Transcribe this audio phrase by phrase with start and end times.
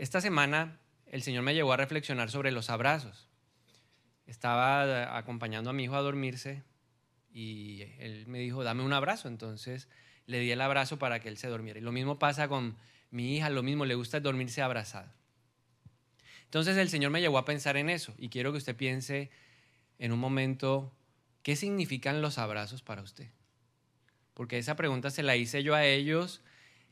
[0.00, 3.28] Esta semana el Señor me llevó a reflexionar sobre los abrazos.
[4.26, 6.62] Estaba acompañando a mi hijo a dormirse
[7.34, 9.28] y él me dijo, dame un abrazo.
[9.28, 9.88] Entonces
[10.24, 11.80] le di el abrazo para que él se durmiera.
[11.80, 12.78] Y lo mismo pasa con
[13.10, 15.14] mi hija, lo mismo, le gusta dormirse abrazada.
[16.44, 19.30] Entonces el Señor me llevó a pensar en eso y quiero que usted piense
[19.98, 20.94] en un momento
[21.42, 23.28] qué significan los abrazos para usted.
[24.32, 26.40] Porque esa pregunta se la hice yo a ellos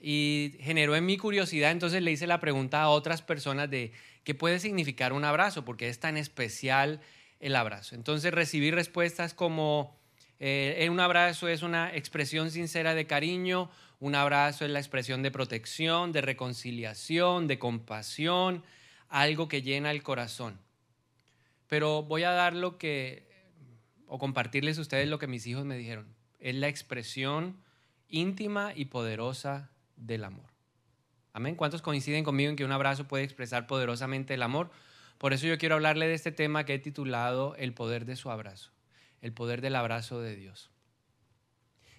[0.00, 3.92] y generó en mi curiosidad, entonces le hice la pregunta a otras personas de
[4.24, 7.00] qué puede significar un abrazo, porque es tan especial
[7.40, 7.95] el abrazo.
[7.95, 9.98] Entonces recibí respuestas como
[10.40, 15.32] eh, un abrazo es una expresión sincera de cariño, un abrazo es la expresión de
[15.32, 18.62] protección, de reconciliación, de compasión,
[19.09, 20.60] algo que llena el corazón.
[21.66, 23.26] Pero voy a dar lo que,
[24.06, 26.15] o compartirles a ustedes lo que mis hijos me dijeron.
[26.38, 27.56] Es la expresión
[28.09, 30.47] íntima y poderosa del amor.
[31.33, 31.55] Amén.
[31.55, 34.71] ¿Cuántos coinciden conmigo en que un abrazo puede expresar poderosamente el amor?
[35.19, 38.30] Por eso yo quiero hablarle de este tema que he titulado El poder de su
[38.30, 38.71] abrazo,
[39.21, 40.71] el poder del abrazo de Dios.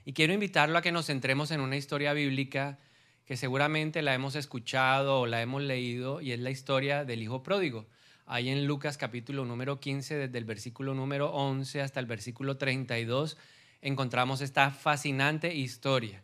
[0.05, 2.79] Y quiero invitarlo a que nos centremos en una historia bíblica
[3.25, 7.43] que seguramente la hemos escuchado o la hemos leído y es la historia del Hijo
[7.43, 7.87] Pródigo.
[8.25, 13.37] Ahí en Lucas capítulo número 15, desde el versículo número 11 hasta el versículo 32,
[13.81, 16.23] encontramos esta fascinante historia.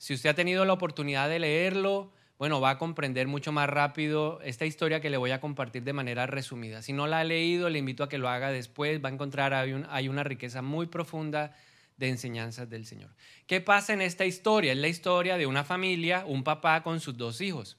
[0.00, 4.40] Si usted ha tenido la oportunidad de leerlo, bueno, va a comprender mucho más rápido
[4.42, 6.80] esta historia que le voy a compartir de manera resumida.
[6.80, 9.04] Si no la ha leído, le invito a que lo haga después.
[9.04, 11.54] Va a encontrar, hay, una riqueza muy profunda
[11.98, 13.10] de enseñanzas del Señor.
[13.46, 14.72] ¿Qué pasa en esta historia?
[14.72, 17.76] Es la historia de una familia, un papá con sus dos hijos.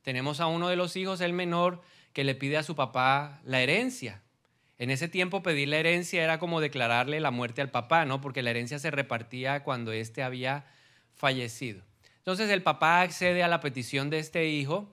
[0.00, 1.82] Tenemos a uno de los hijos, el menor,
[2.14, 4.22] que le pide a su papá la herencia.
[4.78, 8.22] En ese tiempo pedir la herencia era como declararle la muerte al papá, ¿no?
[8.22, 10.64] Porque la herencia se repartía cuando éste había
[11.22, 11.84] fallecido.
[12.18, 14.92] Entonces el papá accede a la petición de este hijo,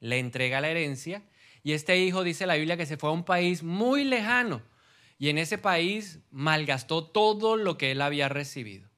[0.00, 1.22] le entrega la herencia
[1.62, 4.62] y este hijo dice la Biblia que se fue a un país muy lejano
[5.18, 8.88] y en ese país malgastó todo lo que él había recibido.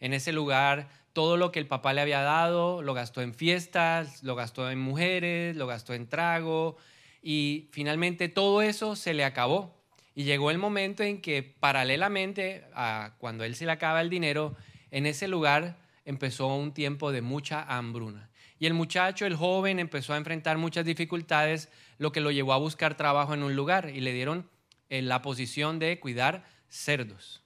[0.00, 4.24] En ese lugar todo lo que el papá le había dado lo gastó en fiestas,
[4.24, 6.78] lo gastó en mujeres, lo gastó en trago
[7.22, 9.80] y finalmente todo eso se le acabó.
[10.16, 14.56] Y llegó el momento en que paralelamente a cuando él se le acaba el dinero,
[14.90, 18.30] en ese lugar empezó un tiempo de mucha hambruna.
[18.58, 22.58] Y el muchacho, el joven, empezó a enfrentar muchas dificultades, lo que lo llevó a
[22.58, 24.48] buscar trabajo en un lugar y le dieron
[24.90, 27.42] eh, la posición de cuidar cerdos.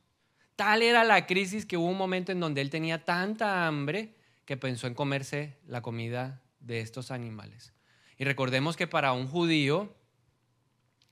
[0.57, 4.57] Tal era la crisis que hubo un momento en donde él tenía tanta hambre que
[4.57, 7.73] pensó en comerse la comida de estos animales.
[8.19, 9.95] Y recordemos que para un judío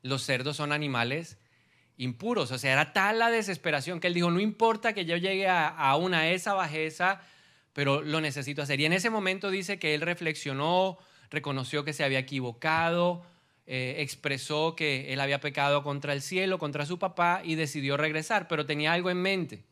[0.02, 1.38] los cerdos son animales
[2.02, 2.50] impuros.
[2.50, 5.96] O sea, era tal la desesperación que él dijo, no importa que yo llegue a,
[5.96, 7.20] una esa bajeza,
[7.72, 8.80] pero lo necesito hacer.
[8.80, 10.98] Y en ese momento dice que él reflexionó,
[11.30, 13.24] reconoció que se había equivocado,
[13.66, 18.48] eh, expresó que él había pecado contra el cielo, contra su papá y decidió regresar,
[18.48, 19.64] pero tenía algo en mente.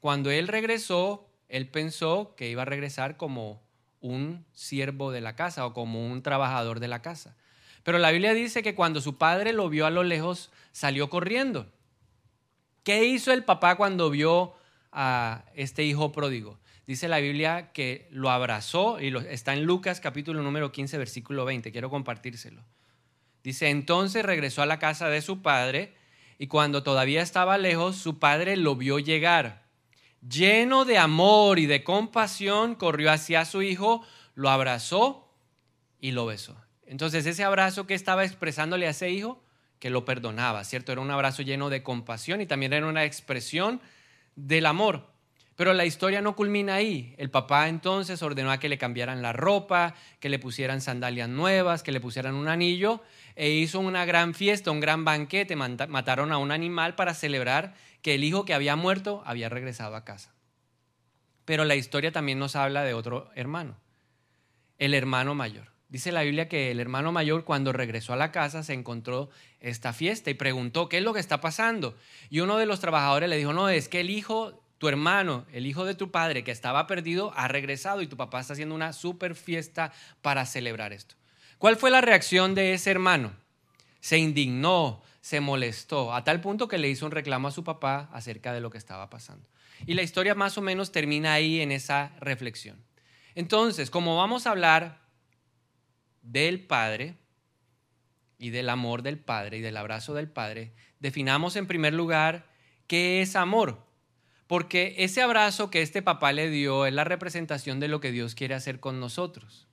[0.00, 3.62] Cuando él regresó, él pensó que iba a regresar como
[4.00, 7.36] un siervo de la casa o como un trabajador de la casa.
[7.82, 11.66] Pero la Biblia dice que cuando su padre lo vio a lo lejos, salió corriendo.
[12.84, 14.54] ¿Qué hizo el papá cuando vio
[14.90, 16.58] a este hijo pródigo?
[16.86, 21.70] Dice la Biblia que lo abrazó y está en Lucas capítulo número 15, versículo 20.
[21.70, 22.62] Quiero compartírselo.
[23.44, 25.94] Dice, entonces regresó a la casa de su padre
[26.38, 29.62] y cuando todavía estaba lejos, su padre lo vio llegar.
[30.28, 34.04] Lleno de amor y de compasión, corrió hacia su hijo,
[34.34, 35.28] lo abrazó
[36.00, 36.56] y lo besó.
[36.92, 39.42] Entonces ese abrazo que estaba expresándole a ese hijo,
[39.78, 40.92] que lo perdonaba, ¿cierto?
[40.92, 43.80] Era un abrazo lleno de compasión y también era una expresión
[44.36, 45.08] del amor.
[45.56, 47.14] Pero la historia no culmina ahí.
[47.16, 51.82] El papá entonces ordenó a que le cambiaran la ropa, que le pusieran sandalias nuevas,
[51.82, 53.02] que le pusieran un anillo
[53.36, 55.56] e hizo una gran fiesta, un gran banquete.
[55.56, 57.72] Mataron a un animal para celebrar
[58.02, 60.34] que el hijo que había muerto había regresado a casa.
[61.46, 63.78] Pero la historia también nos habla de otro hermano,
[64.76, 65.71] el hermano mayor.
[65.92, 69.28] Dice la Biblia que el hermano mayor cuando regresó a la casa se encontró
[69.60, 71.94] esta fiesta y preguntó, ¿qué es lo que está pasando?
[72.30, 75.66] Y uno de los trabajadores le dijo, no, es que el hijo, tu hermano, el
[75.66, 78.94] hijo de tu padre que estaba perdido, ha regresado y tu papá está haciendo una
[78.94, 79.92] super fiesta
[80.22, 81.14] para celebrar esto.
[81.58, 83.34] ¿Cuál fue la reacción de ese hermano?
[84.00, 88.08] Se indignó, se molestó, a tal punto que le hizo un reclamo a su papá
[88.14, 89.46] acerca de lo que estaba pasando.
[89.84, 92.82] Y la historia más o menos termina ahí en esa reflexión.
[93.34, 95.01] Entonces, como vamos a hablar
[96.22, 97.16] del Padre
[98.38, 102.46] y del amor del Padre y del abrazo del Padre, definamos en primer lugar
[102.86, 103.86] qué es amor.
[104.46, 108.34] Porque ese abrazo que este papá le dio es la representación de lo que Dios
[108.34, 109.66] quiere hacer con nosotros.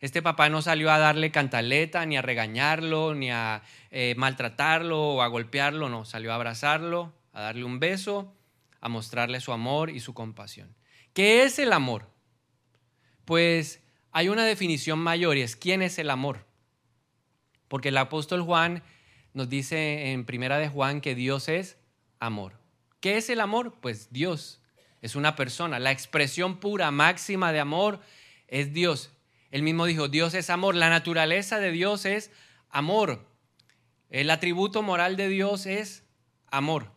[0.00, 5.22] Este papá no salió a darle cantaleta, ni a regañarlo, ni a eh, maltratarlo o
[5.22, 8.34] a golpearlo, no, salió a abrazarlo, a darle un beso,
[8.80, 10.74] a mostrarle su amor y su compasión.
[11.12, 12.10] ¿Qué es el amor?
[13.24, 13.83] Pues
[14.14, 16.46] hay una definición mayor y es quién es el amor.
[17.66, 18.84] Porque el apóstol Juan
[19.32, 21.76] nos dice en Primera de Juan que Dios es
[22.20, 22.52] amor.
[23.00, 23.74] ¿Qué es el amor?
[23.80, 24.62] Pues Dios
[25.02, 25.80] es una persona.
[25.80, 27.98] La expresión pura, máxima de amor
[28.46, 29.10] es Dios.
[29.50, 30.76] Él mismo dijo, Dios es amor.
[30.76, 32.30] La naturaleza de Dios es
[32.70, 33.26] amor.
[34.10, 36.04] El atributo moral de Dios es
[36.52, 36.92] amor.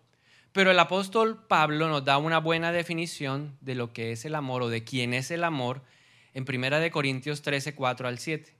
[0.51, 4.61] Pero el apóstol Pablo nos da una buena definición de lo que es el amor
[4.61, 5.81] o de quién es el amor
[6.37, 8.53] en 1 de Corintios 13, 4 al 7.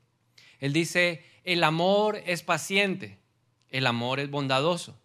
[0.60, 3.20] Él dice, el amor es paciente,
[3.70, 5.00] el amor es bondadoso.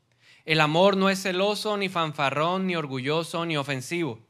[0.46, 4.26] El amor no es celoso, ni fanfarrón, ni orgulloso, ni ofensivo.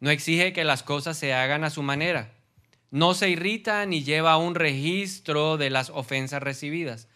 [0.00, 2.34] No exige que las cosas se hagan a su manera.
[2.90, 7.06] No se irrita ni lleva un registro de las ofensas recibidas.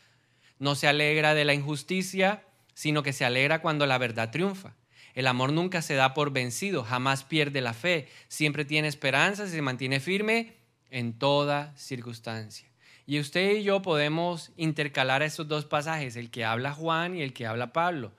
[0.61, 2.45] No se alegra de la injusticia,
[2.75, 4.77] sino que se alegra cuando la verdad triunfa.
[5.15, 9.61] El amor nunca se da por vencido, jamás pierde la fe, siempre tiene esperanza se
[9.63, 10.60] mantiene firme
[10.91, 12.69] en toda circunstancia.
[13.07, 17.33] Y usted y yo podemos intercalar esos dos pasajes, el que habla Juan y el
[17.33, 18.13] que habla Pablo.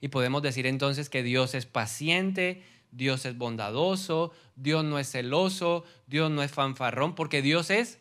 [0.00, 5.84] Y podemos decir entonces que Dios es paciente, Dios es bondadoso, Dios no es celoso,
[6.06, 8.00] Dios no es fanfarrón, porque Dios es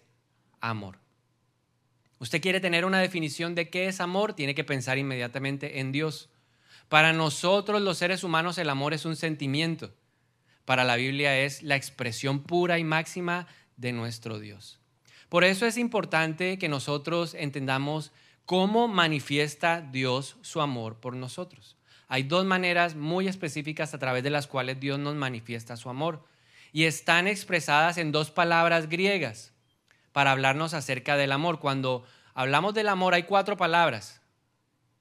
[0.59, 0.97] amor.
[2.19, 6.29] Usted quiere tener una definición de qué es amor, tiene que pensar inmediatamente en Dios.
[6.87, 9.93] Para nosotros los seres humanos el amor es un sentimiento.
[10.65, 13.47] Para la Biblia es la expresión pura y máxima
[13.81, 14.79] de nuestro Dios.
[15.27, 18.11] Por eso es importante que nosotros entendamos
[18.45, 21.77] cómo manifiesta Dios su amor por nosotros.
[22.07, 26.25] Hay dos maneras muy específicas a través de las cuales Dios nos manifiesta su amor
[26.71, 29.53] y están expresadas en dos palabras griegas
[30.11, 31.59] para hablarnos acerca del amor.
[31.59, 34.21] Cuando hablamos del amor hay cuatro palabras.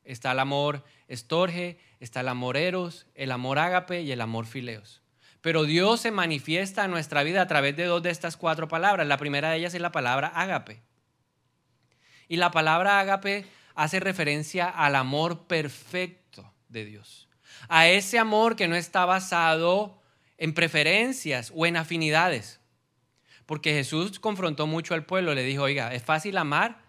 [0.05, 5.00] Está el amor estorge, está el amor eros, el amor ágape y el amor fileos.
[5.41, 9.07] Pero Dios se manifiesta en nuestra vida a través de dos de estas cuatro palabras.
[9.07, 10.83] La primera de ellas es la palabra ágape.
[12.29, 17.29] Y la palabra ágape hace referencia al amor perfecto de Dios.
[17.69, 20.01] A ese amor que no está basado
[20.37, 22.61] en preferencias o en afinidades.
[23.47, 26.83] Porque Jesús confrontó mucho al pueblo, le dijo, oiga, es fácil amar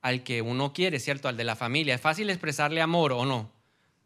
[0.00, 1.28] al que uno quiere, ¿cierto?
[1.28, 1.94] Al de la familia.
[1.94, 3.50] Es fácil expresarle amor o no.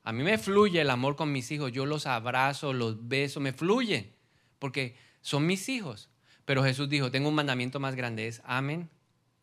[0.09, 3.53] A mí me fluye el amor con mis hijos, yo los abrazo, los beso, me
[3.53, 4.15] fluye,
[4.59, 6.09] porque son mis hijos.
[6.47, 8.89] Pero Jesús dijo, tengo un mandamiento más grande, es amen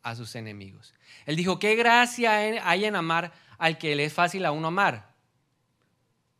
[0.02, 0.92] a sus enemigos.
[1.24, 5.14] Él dijo, ¿qué gracia hay en amar al que le es fácil a uno amar?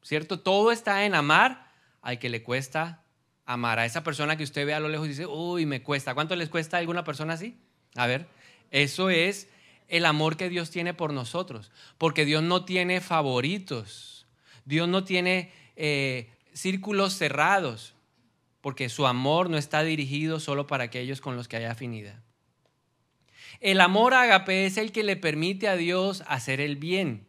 [0.03, 0.41] ¿Cierto?
[0.41, 1.71] Todo está en amar
[2.03, 3.05] al que le cuesta
[3.45, 3.79] amar.
[3.79, 6.15] A esa persona que usted ve a lo lejos y dice, uy, me cuesta.
[6.15, 7.61] ¿Cuánto les cuesta a alguna persona así?
[7.95, 8.27] A ver,
[8.73, 9.49] eso es
[9.87, 14.16] el amor que Dios tiene por nosotros, porque Dios no tiene favoritos.
[14.67, 17.95] Dios no tiene eh, círculos cerrados,
[18.61, 22.21] porque su amor no está dirigido solo para aquellos con los que hay afinidad.
[23.61, 27.27] El amor agape es el que le permite a Dios hacer el bien,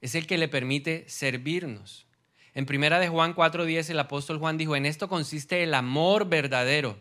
[0.00, 2.06] es el que le permite servirnos.
[2.54, 6.98] En primera de Juan 4:10 el apóstol Juan dijo, "En esto consiste el amor verdadero,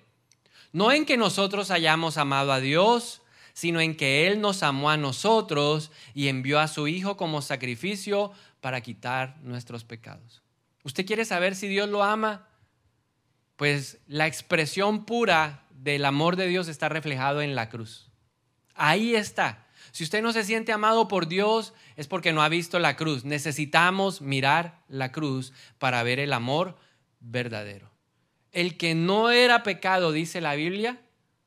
[0.71, 3.21] no en que nosotros hayamos amado a Dios,
[3.53, 8.33] sino en que Él nos amó a nosotros y envió a su Hijo como sacrificio
[8.65, 10.41] para quitar nuestros pecados.
[10.83, 12.47] ¿Usted quiere saber si Dios lo ama?
[13.57, 18.09] Pues la expresión pura del amor de Dios está reflejado en la cruz.
[18.73, 19.67] Ahí está.
[19.91, 23.23] Si usted no se siente amado por Dios, es porque no ha visto la cruz.
[23.23, 26.75] Necesitamos mirar la cruz para ver el amor
[27.19, 27.91] verdadero.
[28.51, 30.99] El que no era pecado, dice la Biblia,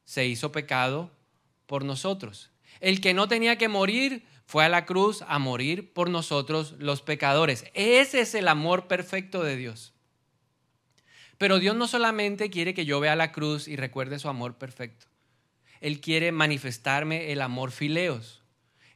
[0.04, 1.10] se hizo pecado
[1.66, 2.52] por nosotros.
[2.78, 7.02] El que no tenía que morir, fue a la cruz a morir por nosotros los
[7.02, 7.66] pecadores.
[7.74, 9.92] Ese es el amor perfecto de Dios.
[11.36, 15.04] Pero Dios no solamente quiere que yo vea la cruz y recuerde su amor perfecto.
[15.82, 18.42] Él quiere manifestarme el amor fileos.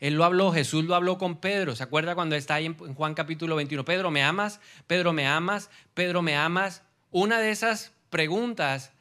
[0.01, 1.77] Él lo habló, Jesús lo habló con Pedro.
[1.77, 3.85] ¿Se acuerda cuando está ahí en Juan capítulo 21?
[3.85, 4.59] Pedro, ¿me amas?
[4.87, 5.69] Pedro, ¿me amas?
[5.93, 6.83] Pedro, ¿me amas?
[7.11, 8.93] Una de esas preguntas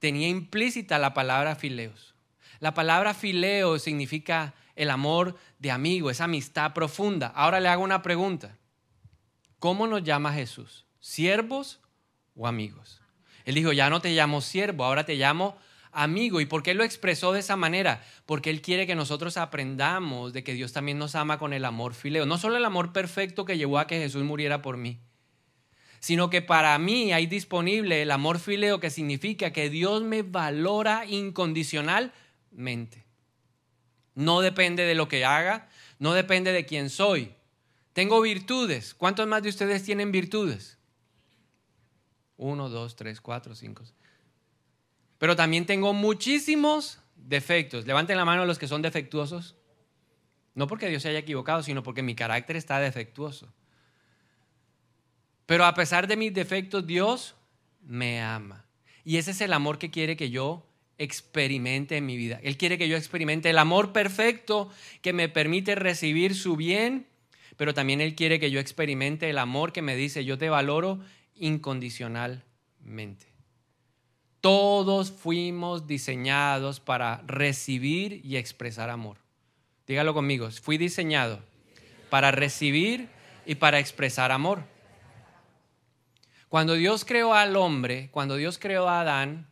[0.00, 2.16] tenía implícita la palabra fileos.
[2.58, 7.26] La palabra fileo significa el amor de amigo, esa amistad profunda.
[7.28, 8.56] Ahora le hago una pregunta.
[9.58, 10.86] ¿Cómo nos llama Jesús?
[11.00, 11.80] ¿Siervos
[12.34, 13.02] o amigos?
[13.44, 15.58] Él dijo, ya no te llamo siervo, ahora te llamo
[15.92, 16.40] amigo.
[16.40, 18.02] ¿Y por qué lo expresó de esa manera?
[18.24, 21.92] Porque Él quiere que nosotros aprendamos de que Dios también nos ama con el amor
[21.92, 22.24] fileo.
[22.24, 24.98] No solo el amor perfecto que llevó a que Jesús muriera por mí,
[25.98, 31.04] sino que para mí hay disponible el amor fileo que significa que Dios me valora
[31.04, 33.09] incondicionalmente.
[34.20, 35.66] No depende de lo que haga,
[35.98, 37.34] no depende de quién soy.
[37.94, 38.92] Tengo virtudes.
[38.92, 40.76] ¿Cuántos más de ustedes tienen virtudes?
[42.36, 43.82] Uno, dos, tres, cuatro, cinco.
[45.16, 47.86] Pero también tengo muchísimos defectos.
[47.86, 49.56] Levanten la mano los que son defectuosos.
[50.54, 53.50] No porque Dios se haya equivocado, sino porque mi carácter está defectuoso.
[55.46, 57.36] Pero a pesar de mis defectos, Dios
[57.80, 58.66] me ama.
[59.02, 60.69] Y ese es el amor que quiere que yo
[61.00, 62.38] experimente en mi vida.
[62.42, 67.06] Él quiere que yo experimente el amor perfecto que me permite recibir su bien,
[67.56, 71.00] pero también Él quiere que yo experimente el amor que me dice, yo te valoro
[71.36, 73.26] incondicionalmente.
[74.42, 79.16] Todos fuimos diseñados para recibir y expresar amor.
[79.86, 81.40] Dígalo conmigo, fui diseñado
[82.10, 83.08] para recibir
[83.46, 84.64] y para expresar amor.
[86.50, 89.49] Cuando Dios creó al hombre, cuando Dios creó a Adán,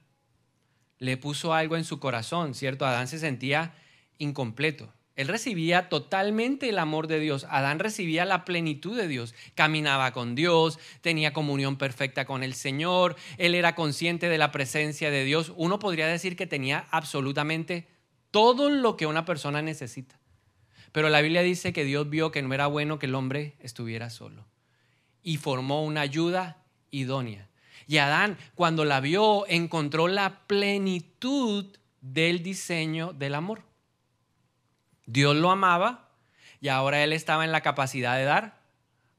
[0.99, 2.87] le puso algo en su corazón, ¿cierto?
[2.87, 3.75] Adán se sentía
[4.19, 4.93] incompleto.
[5.19, 7.45] Él recibía totalmente el amor de Dios.
[7.51, 9.35] Adán recibía la plenitud de Dios.
[9.57, 15.11] Caminaba con Dios, tenía comunión perfecta con el Señor, él era consciente de la presencia
[15.11, 15.53] de Dios.
[15.57, 17.89] Uno podría decir que tenía absolutamente
[18.31, 20.21] todo lo que una persona necesita.
[20.93, 24.11] Pero la Biblia dice que Dios vio que no era bueno que el hombre estuviera
[24.11, 24.47] solo
[25.23, 27.49] y formó una ayuda idónea.
[27.87, 31.67] Y Adán, cuando la vio, encontró la plenitud
[32.01, 33.63] del diseño del amor.
[35.07, 36.11] Dios lo amaba
[36.61, 38.61] y ahora él estaba en la capacidad de dar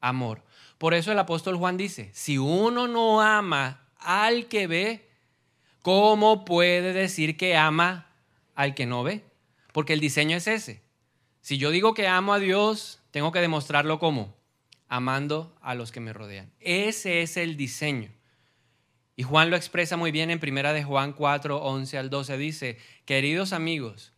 [0.02, 0.44] amor.
[0.78, 5.10] Por eso el apóstol Juan dice, si uno no ama al que ve,
[5.82, 8.08] ¿cómo puede decir que ama
[8.56, 9.24] al que no ve?
[9.74, 10.82] Porque el diseño es ese.
[11.42, 14.36] Si yo digo que amo a Dios, tengo que demostrarlo como
[14.88, 16.52] amando a los que me rodean.
[16.60, 18.12] Ese es el diseño.
[19.20, 22.38] Y Juan lo expresa muy bien en primera de Juan 4, 11 al 12.
[22.38, 24.14] Dice, queridos amigos,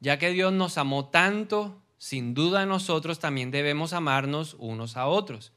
[0.00, 5.52] ya que Dios nos amó tanto, sin duda nosotros también debemos amarnos unos a otros.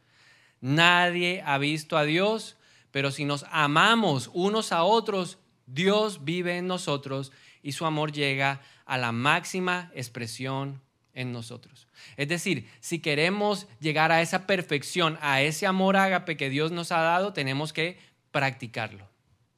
[0.59, 2.57] Nadie ha visto a Dios,
[2.91, 7.31] pero si nos amamos unos a otros, Dios vive en nosotros
[7.63, 10.81] y su amor llega a la máxima expresión
[11.13, 11.87] en nosotros.
[12.17, 16.91] Es decir, si queremos llegar a esa perfección, a ese amor ágape que Dios nos
[16.91, 19.07] ha dado, tenemos que practicarlo.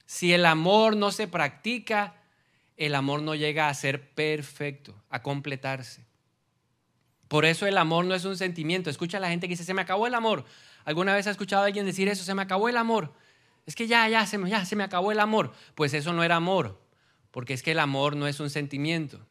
[0.06, 2.16] Si el amor no se practica,
[2.78, 6.06] el amor no llega a ser perfecto, a completarse.
[7.28, 8.90] Por eso el amor no es un sentimiento.
[8.90, 10.44] Escucha a la gente que dice, se me acabó el amor.
[10.84, 12.24] ¿Alguna vez ha escuchado a alguien decir eso?
[12.24, 13.14] Se me acabó el amor.
[13.66, 15.54] Es que ya, ya, se me, ya, se me acabó el amor.
[15.76, 16.82] Pues eso no era amor,
[17.30, 19.26] porque es que el amor no es un sentimiento.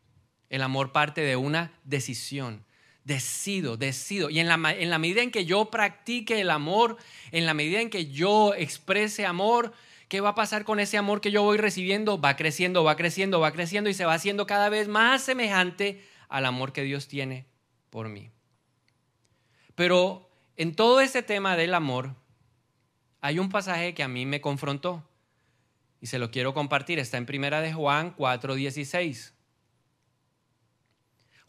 [0.49, 2.64] El amor parte de una decisión
[3.04, 4.30] decido, decido.
[4.30, 6.97] Y en la, medida en que yo practique el amor,
[7.33, 9.73] en la medida en que yo exprese amor,
[10.09, 12.21] ¿qué va a pasar con ese amor que yo voy recibiendo?
[12.21, 16.47] Va creciendo, va creciendo, va creciendo y se va haciendo cada vez más semejante al
[16.47, 17.47] amor que Dios tiene
[17.90, 18.30] por mí.
[19.75, 22.14] Pero en todo este tema del amor,
[23.21, 25.04] hay un pasaje que a mí me confrontó
[26.00, 26.99] y se lo quiero compartir.
[26.99, 29.33] Está en Primera de Juan 4:16.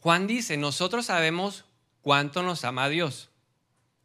[0.02, 1.64] Juan dice, nosotros sabemos
[2.00, 3.30] cuánto nos ama Dios.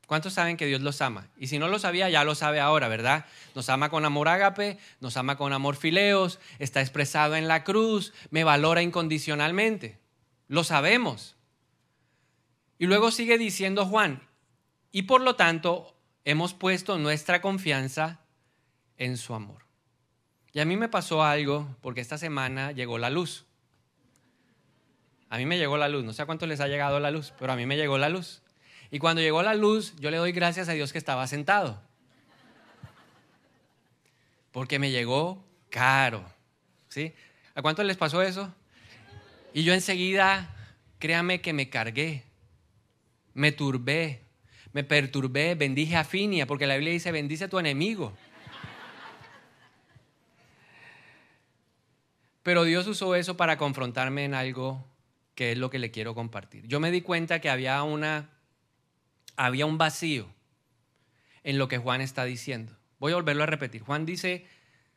[0.05, 1.27] ¿Cuántos saben que Dios los ama?
[1.39, 3.25] Y si no lo sabía, ya lo sabe ahora, ¿verdad?
[3.55, 8.13] Nos ama con amor ágape, nos ama con amor fileos, está expresado en la cruz,
[8.29, 9.97] me valora incondicionalmente.
[10.47, 11.35] Lo sabemos.
[12.77, 14.21] Y luego sigue diciendo Juan,
[14.91, 18.19] y por lo tanto hemos puesto nuestra confianza
[18.97, 19.65] en su amor.
[20.53, 23.46] Y a mí me pasó algo porque esta semana llegó la luz.
[25.29, 27.33] A mí me llegó la luz, no sé a cuánto les ha llegado la luz,
[27.37, 28.41] pero a mí me llegó la luz.
[28.91, 31.81] Y cuando llegó la luz, yo le doy gracias a Dios que estaba sentado.
[34.51, 36.23] Porque me llegó caro.
[36.87, 37.13] ¿Sí?
[37.53, 38.53] ¿A cuánto les pasó eso?
[39.53, 40.55] Y yo enseguida,
[40.99, 42.23] créame que me cargué,
[43.33, 44.21] me turbé,
[44.71, 48.15] me perturbé, bendije a Finia, porque la Biblia dice, bendice a tu enemigo.
[52.43, 54.85] Pero Dios usó eso para confrontarme en algo
[55.37, 56.65] que es lo que le quiero compartir.
[56.67, 58.31] Yo me di cuenta que había, una,
[59.35, 60.33] había un vacío
[61.43, 62.75] en lo que Juan está diciendo.
[62.97, 63.83] Voy a volverlo a repetir.
[63.83, 64.47] Juan dice,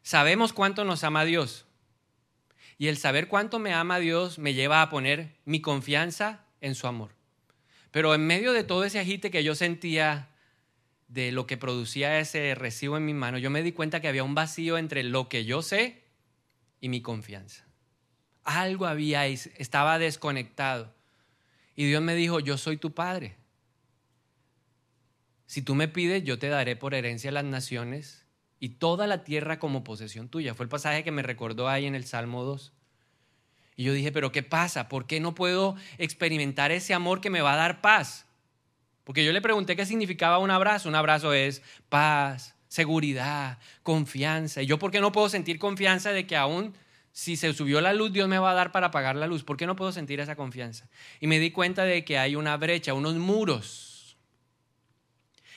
[0.00, 1.66] sabemos cuánto nos ama Dios.
[2.78, 6.86] Y el saber cuánto me ama Dios me lleva a poner mi confianza en su
[6.86, 7.10] amor.
[7.90, 10.30] Pero en medio de todo ese agite que yo sentía
[11.08, 14.24] de lo que producía ese recibo en mi mano, yo me di cuenta que había
[14.24, 16.02] un vacío entre lo que yo sé
[16.80, 17.69] y mi confianza
[18.58, 20.92] algo había, estaba desconectado.
[21.76, 23.36] Y Dios me dijo, yo soy tu padre.
[25.46, 28.26] Si tú me pides, yo te daré por herencia las naciones
[28.58, 30.54] y toda la tierra como posesión tuya.
[30.54, 32.72] Fue el pasaje que me recordó ahí en el Salmo 2.
[33.76, 34.88] Y yo dije, pero ¿qué pasa?
[34.88, 38.26] ¿Por qué no puedo experimentar ese amor que me va a dar paz?
[39.04, 40.88] Porque yo le pregunté qué significaba un abrazo.
[40.88, 44.62] Un abrazo es paz, seguridad, confianza.
[44.62, 46.74] ¿Y yo por qué no puedo sentir confianza de que aún
[47.12, 49.44] si se subió la luz, Dios me va a dar para apagar la luz?
[49.44, 50.88] ¿Por qué no puedo sentir esa confianza?
[51.20, 54.16] Y me di cuenta de que hay una brecha, unos muros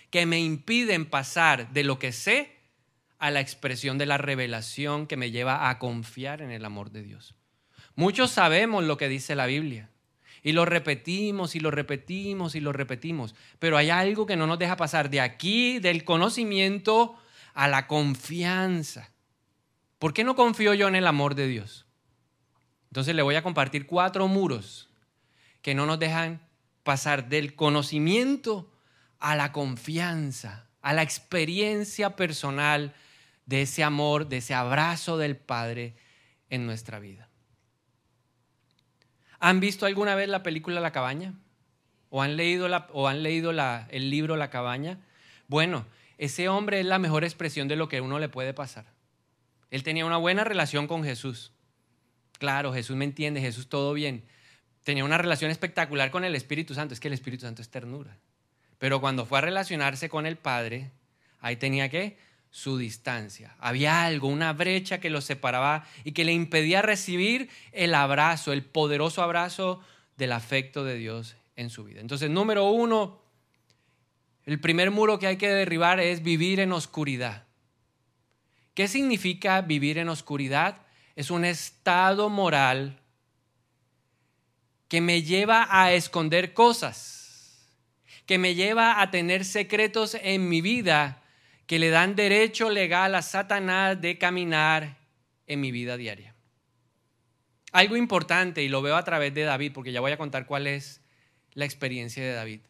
[0.09, 2.55] que me impiden pasar de lo que sé
[3.17, 7.03] a la expresión de la revelación que me lleva a confiar en el amor de
[7.03, 7.35] Dios.
[7.95, 9.89] Muchos sabemos lo que dice la Biblia.
[10.43, 13.33] Y lo repetimos y lo repetimos y lo repetimos.
[13.59, 17.15] Pero hay algo que no nos deja pasar de aquí, del conocimiento,
[17.53, 19.12] a la confianza.
[20.03, 21.85] ¿Por qué no confío yo en el amor de Dios?
[22.89, 24.89] Entonces le voy a compartir cuatro muros
[25.61, 26.45] que no nos dejan
[26.83, 28.69] pasar del conocimiento
[29.19, 32.93] a la confianza, a la experiencia personal
[33.45, 35.95] de ese amor, de ese abrazo del Padre
[36.49, 37.29] en nuestra vida.
[39.39, 41.35] ¿Han visto alguna vez la película La cabaña?
[42.09, 44.99] ¿O han leído, o han leído el libro La cabaña?
[45.47, 45.85] Bueno,
[46.17, 48.91] ese hombre es la mejor expresión de lo que uno le puede pasar.
[49.73, 51.51] Él tenía una buena relación con Jesús.
[52.37, 54.23] Claro, Jesús me entiende, Jesús todo bien.
[54.83, 56.93] Tenía una relación espectacular con el Espíritu Santo.
[56.93, 58.15] Es que el Espíritu Santo es ternura.
[58.77, 60.91] Pero cuando fue a relacionarse con el Padre,
[61.39, 62.17] ahí tenía que
[62.51, 63.55] su distancia.
[63.57, 68.63] Había algo, una brecha que lo separaba y que le impedía recibir el abrazo, el
[68.63, 69.81] poderoso abrazo
[70.17, 71.99] del afecto de Dios en su vida.
[71.99, 73.23] Entonces, número uno,
[74.45, 77.47] el primer muro que hay que derribar es vivir en oscuridad.
[78.73, 80.77] ¿Qué significa vivir en oscuridad?
[81.15, 82.99] Es un estado moral
[84.87, 87.67] que me lleva a esconder cosas,
[88.25, 91.23] que me lleva a tener secretos en mi vida
[91.67, 94.97] que le dan derecho legal a Satanás de caminar
[95.47, 96.35] en mi vida diaria.
[97.71, 100.67] Algo importante, y lo veo a través de David, porque ya voy a contar cuál
[100.67, 101.01] es
[101.53, 102.61] la experiencia de David.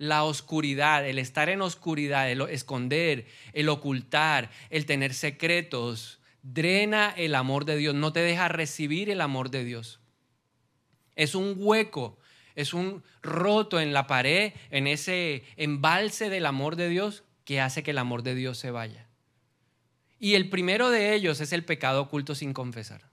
[0.00, 7.34] La oscuridad, el estar en oscuridad, el esconder, el ocultar, el tener secretos, drena el
[7.34, 10.00] amor de Dios, no te deja recibir el amor de Dios.
[11.16, 12.18] Es un hueco,
[12.54, 17.82] es un roto en la pared, en ese embalse del amor de Dios que hace
[17.82, 19.06] que el amor de Dios se vaya.
[20.18, 23.10] Y el primero de ellos es el pecado oculto sin confesar.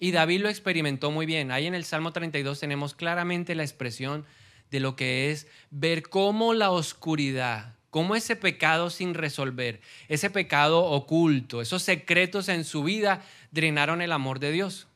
[0.00, 1.52] Y David lo experimentó muy bien.
[1.52, 4.26] Ahí en el Salmo 32 tenemos claramente la expresión
[4.70, 10.84] de lo que es ver cómo la oscuridad, cómo ese pecado sin resolver, ese pecado
[10.84, 14.86] oculto, esos secretos en su vida drenaron el amor de Dios.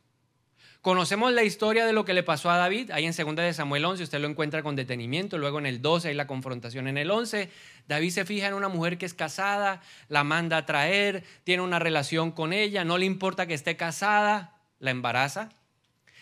[0.83, 3.85] Conocemos la historia de lo que le pasó a David, ahí en 2 de Samuel
[3.85, 7.11] 11, usted lo encuentra con detenimiento, luego en el 12 hay la confrontación en el
[7.11, 7.51] 11,
[7.87, 11.79] David se fija en una mujer que es casada, la manda a traer, tiene una
[11.81, 15.51] relación con ella, no le importa que esté casada, la embaraza,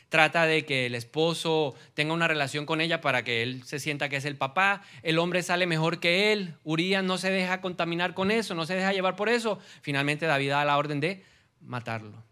[0.09, 4.09] trata de que el esposo tenga una relación con ella para que él se sienta
[4.09, 8.15] que es el papá, el hombre sale mejor que él, Urias no se deja contaminar
[8.15, 11.25] con eso, no se deja llevar por eso, finalmente David da la orden de
[11.61, 12.23] matarlo.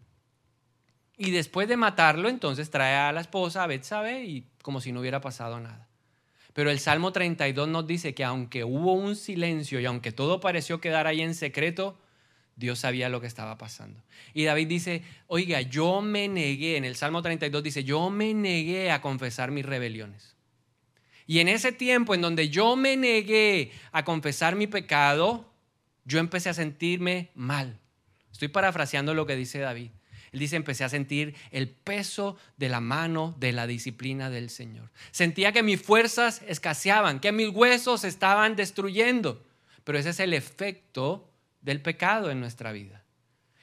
[1.17, 4.99] Y después de matarlo, entonces trae a la esposa, a Betsabe, y como si no
[4.99, 5.87] hubiera pasado nada.
[6.53, 10.79] Pero el Salmo 32 nos dice que aunque hubo un silencio y aunque todo pareció
[10.79, 11.97] quedar ahí en secreto,
[12.57, 14.01] Dios sabía lo que estaba pasando.
[14.33, 18.91] Y David dice, oiga, yo me negué, en el Salmo 32 dice, yo me negué
[18.91, 20.35] a confesar mis rebeliones.
[21.27, 25.53] Y en ese tiempo en donde yo me negué a confesar mi pecado,
[26.03, 27.79] yo empecé a sentirme mal.
[28.31, 29.91] Estoy parafraseando lo que dice David.
[30.31, 34.89] Él dice, empecé a sentir el peso de la mano de la disciplina del Señor.
[35.11, 39.45] Sentía que mis fuerzas escaseaban, que mis huesos estaban destruyendo.
[39.83, 41.29] Pero ese es el efecto
[41.67, 43.03] del pecado en nuestra vida.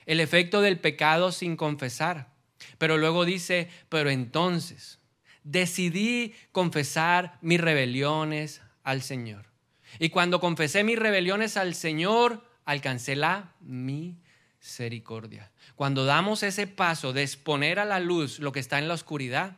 [0.05, 2.35] El efecto del pecado sin confesar.
[2.77, 4.99] Pero luego dice, pero entonces
[5.43, 9.47] decidí confesar mis rebeliones al Señor.
[9.99, 15.51] Y cuando confesé mis rebeliones al Señor, alcancé la misericordia.
[15.75, 19.57] Cuando damos ese paso de exponer a la luz lo que está en la oscuridad,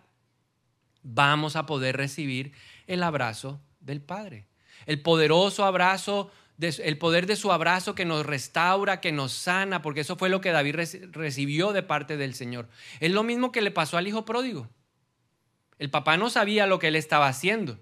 [1.03, 2.53] vamos a poder recibir
[2.87, 4.47] el abrazo del Padre.
[4.87, 10.01] El poderoso abrazo, el poder de su abrazo que nos restaura, que nos sana, porque
[10.01, 10.77] eso fue lo que David
[11.13, 12.69] recibió de parte del Señor.
[13.01, 14.69] Es lo mismo que le pasó al hijo pródigo.
[15.79, 17.79] El papá no sabía lo que él estaba haciendo.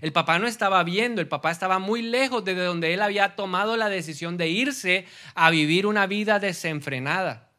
[0.00, 3.76] El papá no estaba viendo, el papá estaba muy lejos de donde él había tomado
[3.76, 7.50] la decisión de irse a vivir una vida desenfrenada.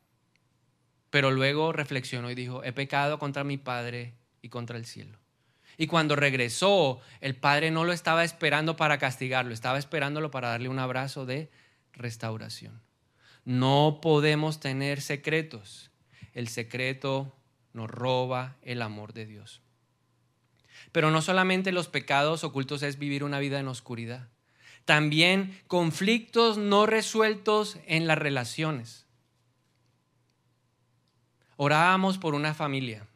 [1.09, 5.22] Pero luego reflexionó y dijo, he pecado contra mi Padre y contra el cielo.
[5.77, 10.69] Y cuando regresó, el Padre no lo estaba esperando para castigarlo, estaba esperándolo para darle
[10.69, 11.49] un abrazo de
[11.93, 12.81] restauración.
[13.45, 15.91] No podemos tener secretos.
[16.33, 17.35] El secreto
[17.73, 19.61] nos roba el amor de Dios.
[20.91, 24.29] Pero no solamente los pecados ocultos es vivir una vida en oscuridad,
[24.85, 29.05] también conflictos no resueltos en las relaciones.
[31.55, 33.07] Orábamos por una familia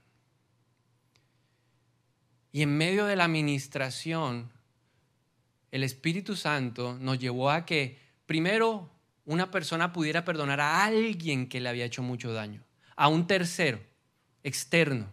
[2.58, 4.52] y en medio de la administración
[5.70, 8.90] el Espíritu Santo nos llevó a que primero
[9.26, 12.64] una persona pudiera perdonar a alguien que le había hecho mucho daño,
[12.96, 13.80] a un tercero,
[14.42, 15.06] externo.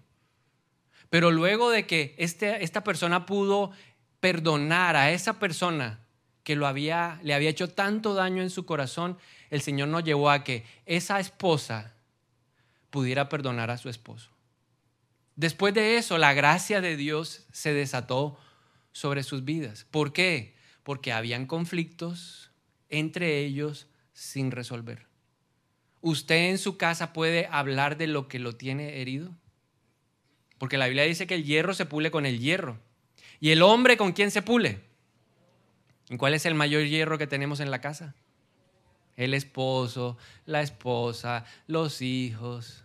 [1.11, 3.73] Pero luego de que este, esta persona pudo
[4.21, 6.01] perdonar a esa persona
[6.45, 9.19] que le había hecho tanto daño en su corazón,
[9.51, 11.93] el Señor nos llevó a que esa esposa
[12.89, 14.34] pudiera perdonar a su esposo.
[15.37, 18.39] Después de eso, la gracia de Dios se desató
[18.93, 19.87] sobre sus vidas.
[19.91, 20.55] ¿Por qué?
[20.83, 22.51] Porque habían conflictos
[22.89, 25.07] entre ellos sin resolver.
[26.01, 29.35] ¿Usted en su casa puede hablar de lo que lo tiene herido?
[30.59, 32.79] Porque la Biblia dice que el hierro se pule con el hierro.
[33.41, 34.83] ¿Y el hombre con quién se pule?
[36.09, 38.15] ¿Y cuál es el mayor hierro que tenemos en la casa?
[39.17, 40.17] El esposo,
[40.47, 42.84] la esposa, los hijos.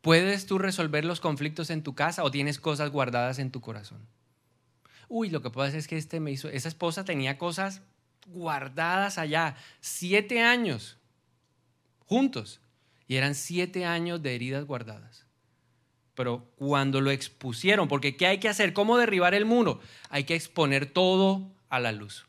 [0.00, 4.06] ¿Puedes tú resolver los conflictos en tu casa o tienes cosas guardadas en tu corazón?
[5.08, 7.82] Uy, lo que pasa es que este me hizo, esa esposa tenía cosas
[8.26, 10.98] guardadas allá, siete años
[12.04, 12.60] juntos,
[13.06, 15.26] y eran siete años de heridas guardadas.
[16.14, 18.72] Pero cuando lo expusieron, porque ¿qué hay que hacer?
[18.72, 19.80] ¿Cómo derribar el muro?
[20.10, 22.26] Hay que exponer todo a la luz,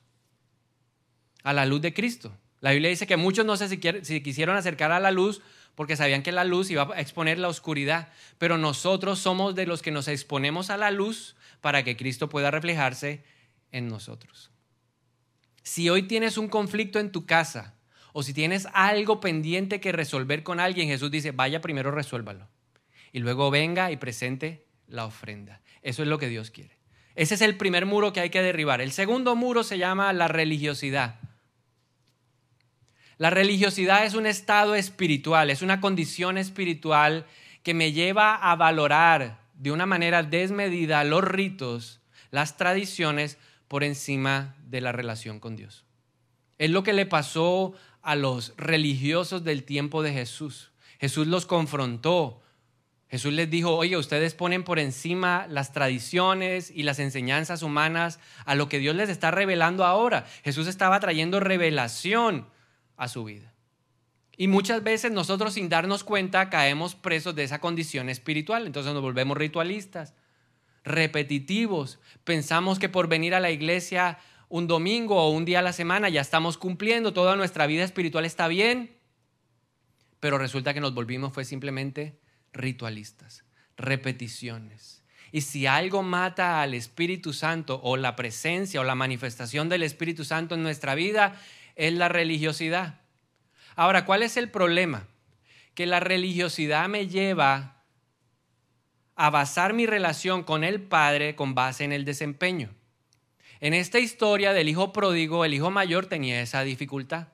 [1.44, 2.32] a la luz de Cristo.
[2.62, 5.42] La Biblia dice que muchos no si, si quisieron acercar a la luz
[5.76, 9.82] porque sabían que la luz iba a exponer la oscuridad, pero nosotros somos de los
[9.82, 13.24] que nos exponemos a la luz para que Cristo pueda reflejarse
[13.72, 14.52] en nosotros.
[15.64, 17.76] Si hoy tienes un conflicto en tu casa
[18.14, 22.48] o si tienes algo pendiente que resolver con alguien, Jesús dice, vaya primero resuélvalo
[23.12, 25.62] y luego venga y presente la ofrenda.
[25.82, 26.78] Eso es lo que Dios quiere.
[27.16, 28.82] Ese es el primer muro que hay que derribar.
[28.82, 31.20] El segundo muro se llama la religiosidad.
[33.20, 37.26] La religiosidad es un estado espiritual, es una condición espiritual
[37.64, 42.00] que me lleva a valorar de una manera desmedida los ritos,
[42.32, 45.84] las tradiciones por encima de la relación con Dios.
[46.60, 50.72] Es lo que le pasó a los religiosos del tiempo de Jesús.
[50.98, 52.42] Jesús los confrontó.
[53.10, 58.56] Jesús les dijo, oye, ustedes ponen por encima las tradiciones y las enseñanzas humanas a
[58.56, 60.26] lo que Dios les está revelando ahora.
[60.42, 62.48] Jesús estaba trayendo revelación
[63.00, 63.54] a su vida.
[64.38, 68.68] Y muchas veces nosotros sin darnos cuenta caemos presos de esa condición espiritual.
[68.68, 70.14] Entonces nos volvemos ritualistas,
[70.84, 72.00] repetitivos.
[72.24, 76.10] Pensamos que por venir a la iglesia un domingo o un día a la semana
[76.10, 78.96] ya estamos cumpliendo, toda nuestra vida espiritual está bien.
[80.20, 82.20] Pero resulta que nos volvimos fue simplemente
[82.54, 83.44] ritualistas,
[83.78, 85.04] repeticiones.
[85.32, 90.26] Y si algo mata al Espíritu Santo o la presencia o la manifestación del Espíritu
[90.26, 91.40] Santo en nuestra vida,
[91.80, 93.00] es la religiosidad.
[93.76, 95.08] Ahora, ¿cuál es el problema?
[95.74, 97.86] Que la religiosidad me lleva
[99.16, 102.70] a basar mi relación con el Padre con base en el desempeño.
[103.62, 107.30] En esta historia del hijo pródigo, el hijo mayor tenía esa dificultad.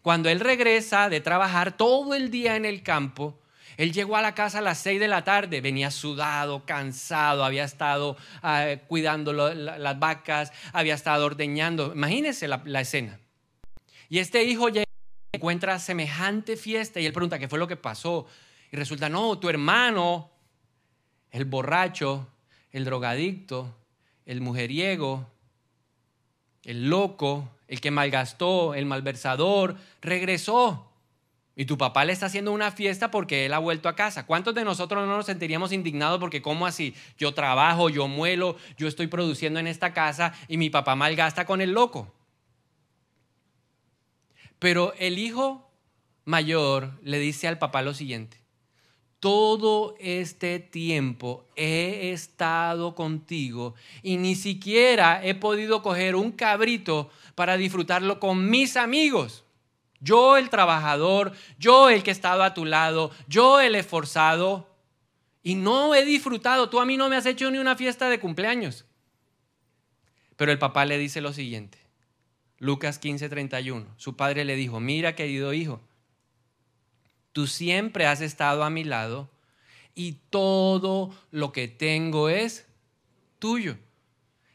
[0.00, 3.40] Cuando él regresa de trabajar todo el día en el campo,
[3.78, 7.64] él llegó a la casa a las seis de la tarde, venía sudado, cansado, había
[7.64, 11.92] estado ah, cuidando las vacas, había estado ordeñando.
[11.92, 13.18] Imagínense la escena.
[14.08, 14.84] Y este hijo llega
[15.32, 18.26] y encuentra semejante fiesta y él pregunta qué fue lo que pasó.
[18.70, 20.30] Y resulta, no, tu hermano,
[21.30, 22.28] el borracho,
[22.70, 23.74] el drogadicto,
[24.24, 25.26] el mujeriego,
[26.64, 30.90] el loco, el que malgastó, el malversador, regresó.
[31.58, 34.26] Y tu papá le está haciendo una fiesta porque él ha vuelto a casa.
[34.26, 36.94] ¿Cuántos de nosotros no nos sentiríamos indignados porque cómo así?
[37.16, 41.62] Yo trabajo, yo muelo, yo estoy produciendo en esta casa y mi papá malgasta con
[41.62, 42.12] el loco.
[44.66, 45.70] Pero el hijo
[46.24, 48.42] mayor le dice al papá lo siguiente,
[49.20, 57.56] todo este tiempo he estado contigo y ni siquiera he podido coger un cabrito para
[57.56, 59.44] disfrutarlo con mis amigos.
[60.00, 64.68] Yo el trabajador, yo el que he estado a tu lado, yo el esforzado
[65.44, 66.68] y no he disfrutado.
[66.70, 68.84] Tú a mí no me has hecho ni una fiesta de cumpleaños.
[70.34, 71.85] Pero el papá le dice lo siguiente,
[72.58, 73.86] Lucas 15:31.
[73.96, 75.80] Su padre le dijo, mira querido hijo,
[77.32, 79.30] tú siempre has estado a mi lado
[79.94, 82.66] y todo lo que tengo es
[83.38, 83.76] tuyo.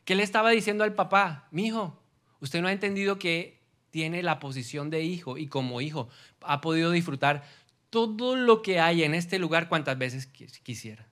[0.05, 1.47] ¿Qué le estaba diciendo al papá?
[1.51, 1.99] Mi hijo,
[2.39, 3.61] usted no ha entendido que
[3.91, 6.09] tiene la posición de hijo y como hijo
[6.41, 7.43] ha podido disfrutar
[7.89, 11.07] todo lo que hay en este lugar cuantas veces quisiera.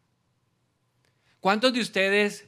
[1.40, 2.48] ¿Cuántos de ustedes,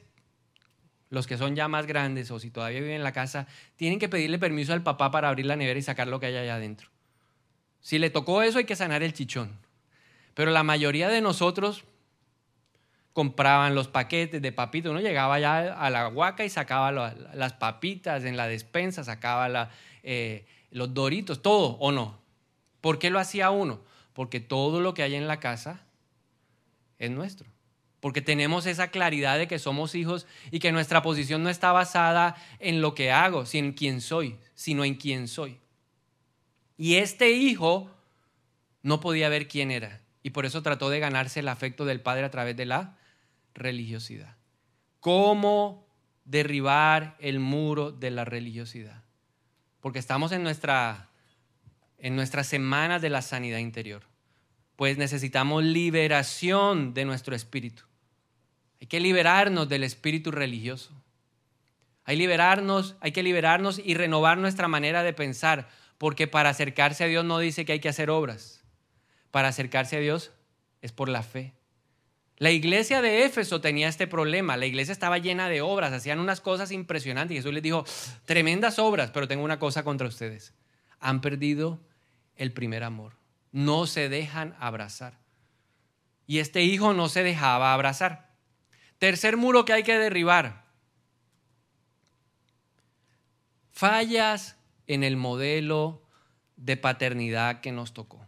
[1.12, 3.46] los que son ya más grandes o si todavía viven en la casa,
[3.76, 6.36] tienen que pedirle permiso al papá para abrir la nevera y sacar lo que hay
[6.36, 6.88] allá adentro?
[7.82, 9.58] Si le tocó eso hay que sanar el chichón.
[10.32, 11.84] Pero la mayoría de nosotros
[13.12, 14.90] compraban los paquetes de papitas.
[14.90, 19.68] Uno llegaba ya a la huaca y sacaba las papitas en la despensa, sacaba
[20.02, 22.18] eh, los doritos, todo o no.
[22.80, 23.82] ¿Por qué lo hacía uno?
[24.14, 25.82] Porque todo lo que hay en la casa
[26.98, 27.51] es nuestro.
[28.02, 32.34] Porque tenemos esa claridad de que somos hijos y que nuestra posición no está basada
[32.58, 35.60] en lo que hago, sino en quién soy, sino en quién soy.
[36.76, 37.92] Y este hijo
[38.82, 40.00] no podía ver quién era.
[40.24, 42.98] Y por eso trató de ganarse el afecto del padre a través de la
[43.54, 44.36] religiosidad.
[44.98, 45.86] ¿Cómo
[46.24, 49.04] derribar el muro de la religiosidad?
[49.80, 51.08] Porque estamos en nuestra,
[51.98, 54.02] en nuestra semana de la sanidad interior.
[54.74, 57.84] Pues necesitamos liberación de nuestro espíritu.
[58.82, 60.90] Hay que liberarnos del espíritu religioso.
[62.02, 65.68] Hay, liberarnos, hay que liberarnos y renovar nuestra manera de pensar,
[65.98, 68.64] porque para acercarse a Dios no dice que hay que hacer obras.
[69.30, 70.32] Para acercarse a Dios
[70.80, 71.54] es por la fe.
[72.38, 74.56] La iglesia de Éfeso tenía este problema.
[74.56, 77.36] La iglesia estaba llena de obras, hacían unas cosas impresionantes.
[77.36, 77.84] Y Jesús les dijo,
[78.24, 80.54] tremendas obras, pero tengo una cosa contra ustedes.
[80.98, 81.78] Han perdido
[82.34, 83.12] el primer amor.
[83.52, 85.20] No se dejan abrazar.
[86.26, 88.31] Y este hijo no se dejaba abrazar.
[89.02, 90.64] Tercer muro que hay que derribar.
[93.72, 96.02] Fallas en el modelo
[96.54, 98.22] de paternidad que nos tocó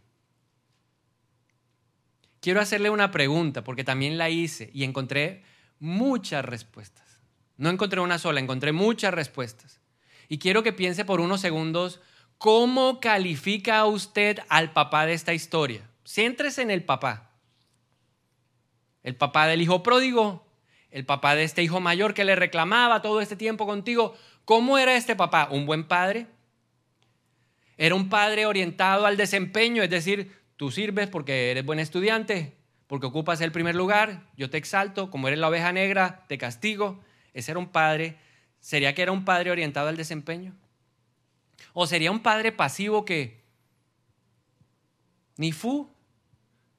[2.45, 5.43] quiero hacerle una pregunta, porque también la hice y encontré
[5.79, 7.19] muchas respuestas.
[7.57, 9.81] No encontré una sola, encontré muchas respuestas.
[10.29, 12.01] Y quiero que piense por unos segundos
[12.37, 15.89] cómo califica usted al papá de esta historia.
[16.05, 17.31] Céntrese en el papá.
[19.01, 20.44] El papá del hijo pródigo,
[20.95, 24.15] el papá de este hijo mayor que le reclamaba todo este tiempo contigo.
[24.45, 25.49] ¿Cómo era este papá?
[25.51, 26.27] ¿Un buen padre?
[27.77, 32.55] Era un padre orientado al desempeño, es decir, Tú sirves porque eres buen estudiante,
[32.87, 37.03] porque ocupas el primer lugar, yo te exalto, como eres la oveja negra, te castigo.
[37.33, 38.17] Ese era un padre.
[38.61, 40.55] ¿Sería que era un padre orientado al desempeño?
[41.73, 43.43] ¿O sería un padre pasivo que
[45.35, 45.91] ni fu,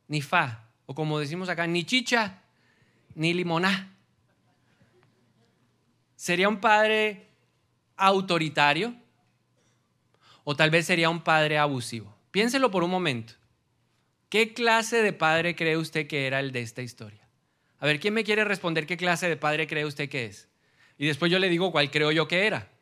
[0.08, 2.40] ni fa, o como decimos acá, ni chicha,
[3.14, 3.95] ni limoná?
[6.26, 7.28] ¿Sería un padre
[7.96, 8.96] autoritario?
[10.42, 12.12] ¿O tal vez sería un padre abusivo?
[12.32, 13.34] Piénselo por un momento.
[14.28, 17.28] ¿Qué clase de padre cree usted que era el de esta historia?
[17.78, 20.48] A ver, ¿quién me quiere responder qué clase de padre cree usted que es?
[20.98, 22.72] Y después yo le digo cuál creo yo que era.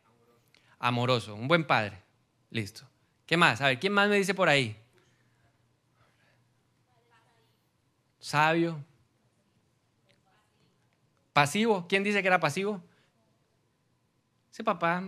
[0.79, 2.01] Amoroso, un buen padre.
[2.49, 2.89] Listo.
[3.27, 3.61] ¿Qué más?
[3.61, 4.75] A ver, ¿quién más me dice por ahí?
[8.21, 8.83] Sabio.
[11.35, 11.87] Pasivo.
[11.87, 12.83] ¿Quién dice que era pasivo?
[14.55, 15.03] Ese papá,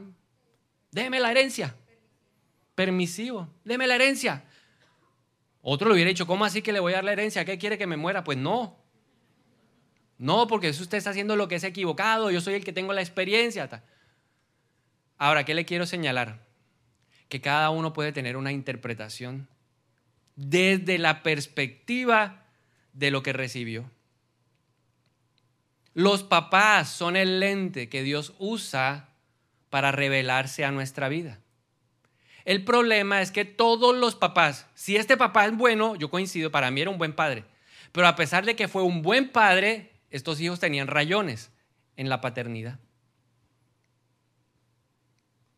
[0.90, 1.76] déjeme la herencia.
[2.74, 4.42] Permisivo, déme la herencia.
[5.62, 7.44] Otro le hubiera dicho, ¿cómo así que le voy a dar la herencia?
[7.44, 8.24] ¿Qué quiere que me muera?
[8.24, 8.76] Pues no.
[10.18, 12.92] No, porque eso usted está haciendo lo que es equivocado, yo soy el que tengo
[12.92, 13.84] la experiencia.
[15.16, 16.44] Ahora, ¿qué le quiero señalar?
[17.28, 19.46] Que cada uno puede tener una interpretación
[20.34, 22.42] desde la perspectiva
[22.94, 23.88] de lo que recibió.
[25.94, 29.12] Los papás son el lente que Dios usa
[29.76, 31.38] para revelarse a nuestra vida.
[32.46, 36.70] El problema es que todos los papás, si este papá es bueno, yo coincido, para
[36.70, 37.44] mí era un buen padre,
[37.92, 41.50] pero a pesar de que fue un buen padre, estos hijos tenían rayones
[41.98, 42.78] en la paternidad.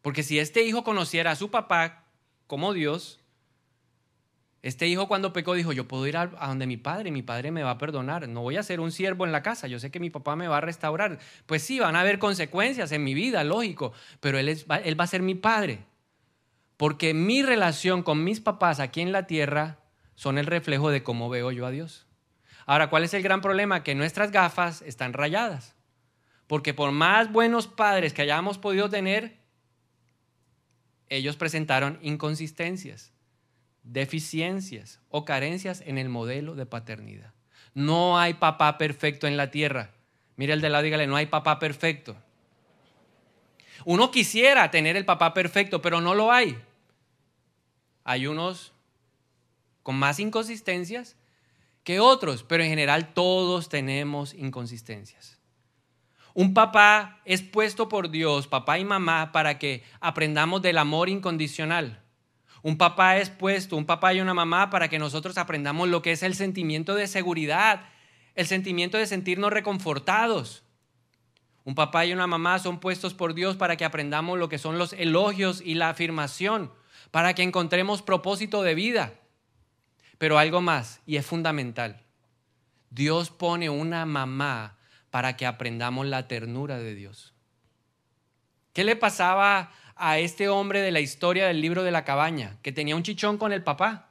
[0.03, 2.05] Porque si este hijo conociera a su papá
[2.49, 3.21] como Dios,
[4.63, 7.63] este hijo cuando pecó dijo, yo puedo ir a, donde mi padre, mi padre me
[7.63, 10.01] va a perdonar, no voy a ser un siervo en la casa, yo sé que
[10.01, 11.19] mi papá me va a restaurar.
[11.47, 15.07] Pues sí, van a haber consecuencias en mi vida, lógico, pero él, él va a
[15.07, 15.81] ser mi padre
[16.79, 19.81] porque mi relación con mis papás aquí en la tierra
[20.15, 22.07] son el reflejo de cómo veo yo a Dios.
[22.67, 23.83] Ahora, ¿cuál es el gran problema?
[23.83, 25.75] Que nuestras gafas están rayadas.
[26.47, 29.39] Porque por más buenos padres que hayamos podido tener,
[31.09, 33.13] ellos presentaron inconsistencias,
[33.89, 37.33] deficiencias o carencias en el modelo de paternidad.
[37.75, 39.93] No hay papá perfecto en la tierra.
[40.37, 42.17] Mira el de lado, dígale, no hay papá perfecto.
[43.85, 46.59] Uno quisiera tener el papá perfecto, pero no lo hay.
[48.05, 48.73] Hay unos
[49.83, 51.17] con más inconsistencias
[51.83, 55.39] que otros, pero en general todos tenemos inconsistencias.
[56.35, 62.03] Un papá es puesto por Dios, papá y mamá, para que aprendamos del amor incondicional.
[62.63, 66.13] Un papá es puesto, un papá y una mamá para que nosotros aprendamos lo que
[66.13, 67.83] es el sentimiento de seguridad,
[68.35, 70.65] el sentimiento de sentirnos reconfortados.
[71.65, 74.79] Un papá y una mamá son puestos por Dios para que aprendamos lo que son
[74.79, 76.73] los elogios y la afirmación,
[77.11, 79.15] para que encontremos propósito de vida.
[80.19, 82.03] Pero algo más, y es fundamental,
[82.91, 84.79] Dios pone una mamá
[85.11, 87.35] para que aprendamos la ternura de Dios.
[88.73, 92.73] ¿Qué le pasaba a este hombre de la historia del libro de la cabaña, que
[92.73, 94.09] tenía un chichón con el papá?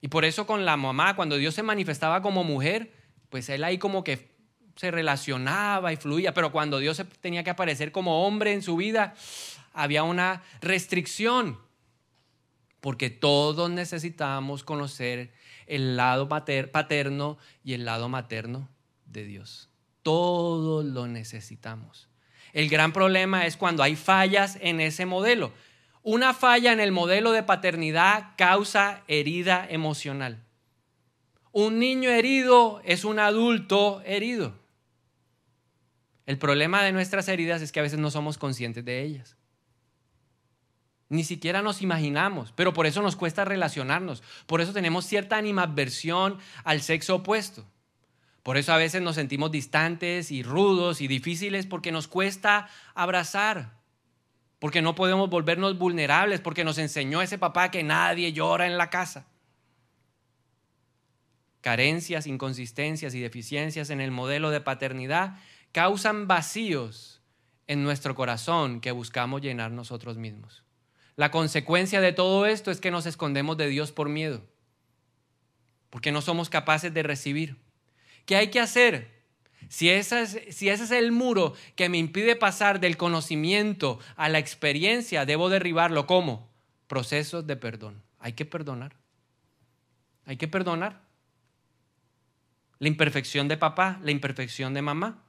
[0.00, 2.92] Y por eso con la mamá, cuando Dios se manifestaba como mujer,
[3.28, 4.36] pues él ahí como que
[4.76, 9.14] se relacionaba y fluía, pero cuando Dios tenía que aparecer como hombre en su vida,
[9.72, 11.58] había una restricción,
[12.80, 15.32] porque todos necesitábamos conocer
[15.66, 18.68] el lado paterno y el lado materno
[19.06, 19.70] de Dios.
[20.02, 22.05] Todos lo necesitamos.
[22.56, 25.52] El gran problema es cuando hay fallas en ese modelo.
[26.02, 30.42] Una falla en el modelo de paternidad causa herida emocional.
[31.52, 34.54] Un niño herido es un adulto herido.
[36.24, 39.36] El problema de nuestras heridas es que a veces no somos conscientes de ellas.
[41.10, 44.22] Ni siquiera nos imaginamos, pero por eso nos cuesta relacionarnos.
[44.46, 47.66] Por eso tenemos cierta animadversión al sexo opuesto.
[48.46, 53.72] Por eso a veces nos sentimos distantes y rudos y difíciles porque nos cuesta abrazar,
[54.60, 58.88] porque no podemos volvernos vulnerables, porque nos enseñó ese papá que nadie llora en la
[58.88, 59.26] casa.
[61.60, 65.40] Carencias, inconsistencias y deficiencias en el modelo de paternidad
[65.72, 67.22] causan vacíos
[67.66, 70.62] en nuestro corazón que buscamos llenar nosotros mismos.
[71.16, 74.40] La consecuencia de todo esto es que nos escondemos de Dios por miedo,
[75.90, 77.65] porque no somos capaces de recibir.
[78.26, 79.16] ¿Qué hay que hacer?
[79.68, 85.48] Si, ese es el muro que me impide pasar del conocimiento a la experiencia, debo
[85.48, 86.06] derribarlo.
[86.06, 86.48] ¿Cómo?
[86.86, 88.02] Procesos de perdón.
[88.18, 88.94] Hay que perdonar.
[90.24, 91.00] Hay que perdonar.
[92.78, 95.22] La imperfección de papá, la imperfección de mamá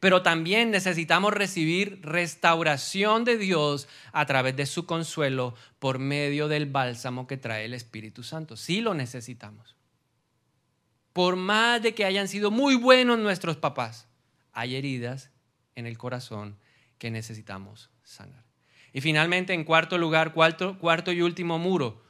[0.00, 6.66] pero también necesitamos recibir restauración de Dios a través de su consuelo por medio del
[6.66, 8.56] bálsamo que trae el Espíritu Santo.
[8.56, 9.77] Sí lo necesitamos.
[11.18, 14.06] Por más de que hayan sido muy buenos nuestros papás,
[14.52, 15.32] hay heridas
[15.74, 16.60] en el corazón
[16.96, 18.44] que necesitamos sanar.
[18.92, 22.04] Y finalmente, en cuarto lugar, cuarto, cuarto y último muro,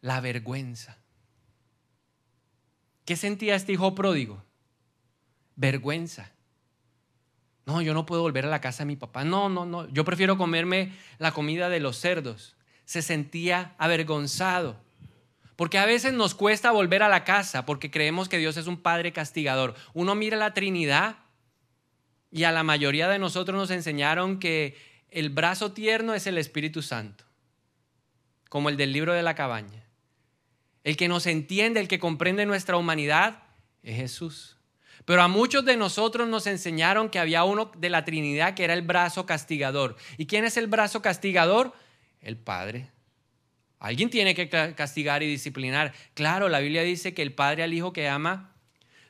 [0.00, 0.96] la vergüenza.
[3.04, 4.44] ¿Qué sentía este hijo pródigo?
[5.56, 6.30] Vergüenza.
[7.66, 9.24] No, yo no puedo volver a la casa de mi papá.
[9.24, 9.88] No, no, no.
[9.88, 12.54] Yo prefiero comerme la comida de los cerdos.
[12.84, 14.80] Se sentía avergonzado.
[15.56, 18.80] Porque a veces nos cuesta volver a la casa porque creemos que Dios es un
[18.80, 19.74] Padre castigador.
[19.92, 21.16] Uno mira la Trinidad
[22.30, 24.76] y a la mayoría de nosotros nos enseñaron que
[25.10, 27.24] el brazo tierno es el Espíritu Santo,
[28.48, 29.84] como el del libro de la cabaña.
[30.84, 33.42] El que nos entiende, el que comprende nuestra humanidad,
[33.82, 34.56] es Jesús.
[35.04, 38.74] Pero a muchos de nosotros nos enseñaron que había uno de la Trinidad que era
[38.74, 39.96] el brazo castigador.
[40.16, 41.72] ¿Y quién es el brazo castigador?
[42.20, 42.90] El Padre.
[43.82, 45.92] Alguien tiene que castigar y disciplinar.
[46.14, 48.54] Claro, la Biblia dice que el Padre al Hijo que ama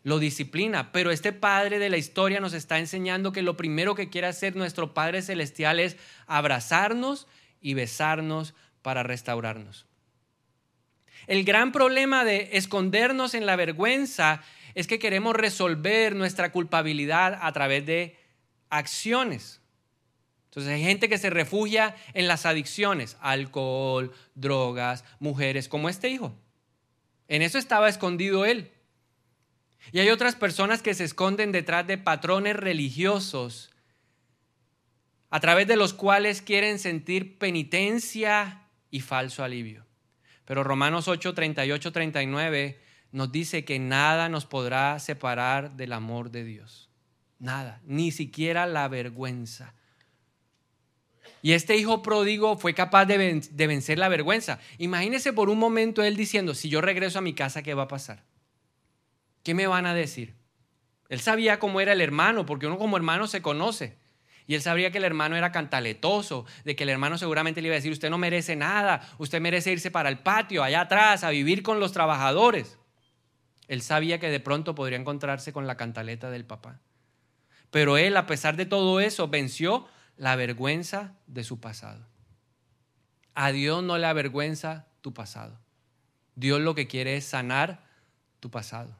[0.02, 4.08] lo disciplina, pero este Padre de la historia nos está enseñando que lo primero que
[4.08, 7.28] quiere hacer nuestro Padre Celestial es abrazarnos
[7.60, 9.84] y besarnos para restaurarnos.
[11.26, 14.40] El gran problema de escondernos en la vergüenza
[14.74, 18.16] es que queremos resolver nuestra culpabilidad a través de
[18.70, 19.61] acciones.
[20.52, 26.34] Entonces hay gente que se refugia en las adicciones, alcohol, drogas, mujeres, como este hijo.
[27.26, 28.70] En eso estaba escondido él.
[29.92, 33.70] Y hay otras personas que se esconden detrás de patrones religiosos
[35.30, 39.86] a través de los cuales quieren sentir penitencia y falso alivio.
[40.44, 42.78] Pero Romanos 8, 38, 39
[43.10, 46.90] nos dice que nada nos podrá separar del amor de Dios.
[47.38, 49.72] Nada, ni siquiera la vergüenza.
[51.42, 54.60] Y este hijo pródigo fue capaz de, vencer la vergüenza.
[54.78, 57.88] Imagínese por un momento él diciendo, si yo regreso a mi casa, ¿qué va a
[57.88, 58.22] pasar?
[59.42, 60.36] ¿Qué me van a decir?
[61.08, 63.98] Él sabía cómo era el hermano, porque uno como hermano se conoce.
[64.46, 67.74] Y él sabría que el hermano era cantaletoso, de que el hermano seguramente le iba
[67.74, 71.30] a decir, usted no merece nada, usted merece irse para el patio, allá atrás, a
[71.30, 72.78] vivir con los trabajadores.
[73.66, 76.80] Él sabía que de pronto podría encontrarse con la cantaleta del papá.
[77.72, 82.06] Pero él, a pesar de todo eso, venció la vergüenza de su pasado.
[83.34, 85.58] A Dios no le avergüenza tu pasado.
[86.34, 87.84] Dios lo que quiere es sanar
[88.40, 88.96] tu pasado.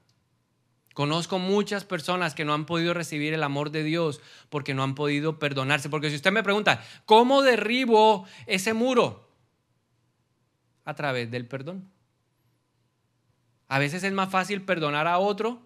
[0.95, 4.95] Conozco muchas personas que no han podido recibir el amor de Dios porque no han
[4.95, 5.89] podido perdonarse.
[5.89, 9.29] Porque si usted me pregunta, ¿cómo derribo ese muro?
[10.85, 11.91] A través del perdón.
[13.69, 15.63] A veces es más fácil perdonar a otro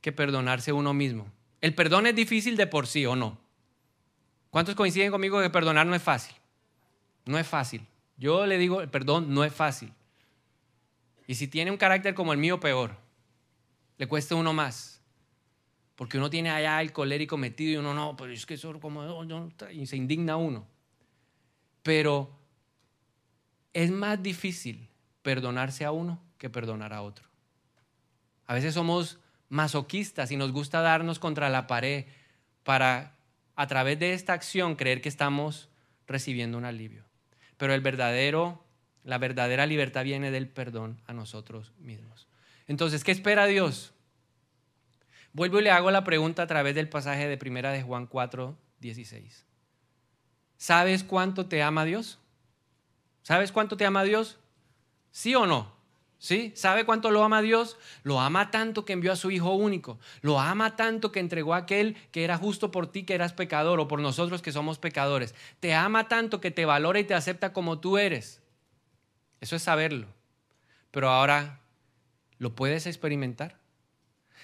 [0.00, 1.30] que perdonarse uno mismo.
[1.60, 3.38] El perdón es difícil de por sí o no.
[4.50, 6.34] ¿Cuántos coinciden conmigo que perdonar no es fácil?
[7.26, 7.86] No es fácil.
[8.16, 9.92] Yo le digo, el perdón no es fácil.
[11.26, 12.96] Y si tiene un carácter como el mío, peor.
[13.98, 15.00] Le cuesta uno más.
[15.94, 19.24] Porque uno tiene allá el colérico metido y uno no, pero es que eso como...
[19.72, 20.66] Y se indigna uno.
[21.82, 22.30] Pero
[23.72, 24.88] es más difícil
[25.22, 27.28] perdonarse a uno que perdonar a otro.
[28.46, 29.18] A veces somos
[29.50, 32.06] masoquistas y nos gusta darnos contra la pared
[32.62, 33.17] para
[33.58, 35.68] a través de esta acción creer que estamos
[36.06, 37.02] recibiendo un alivio.
[37.56, 38.64] Pero el verdadero,
[39.02, 42.28] la verdadera libertad viene del perdón a nosotros mismos.
[42.68, 43.92] Entonces, ¿qué espera Dios?
[45.32, 48.56] Vuelvo y le hago la pregunta a través del pasaje de primera de Juan 4,
[48.78, 49.44] 16.
[50.56, 52.20] ¿Sabes cuánto te ama Dios?
[53.22, 54.38] ¿Sabes cuánto te ama Dios?
[55.10, 55.77] ¿Sí o no?
[56.18, 56.52] ¿Sí?
[56.56, 57.76] ¿Sabe cuánto lo ama Dios?
[58.02, 60.00] Lo ama tanto que envió a su Hijo único.
[60.20, 63.78] Lo ama tanto que entregó a aquel que era justo por ti, que eras pecador,
[63.78, 65.34] o por nosotros que somos pecadores.
[65.60, 68.42] Te ama tanto que te valora y te acepta como tú eres.
[69.40, 70.08] Eso es saberlo.
[70.90, 71.60] Pero ahora,
[72.38, 73.56] ¿lo puedes experimentar?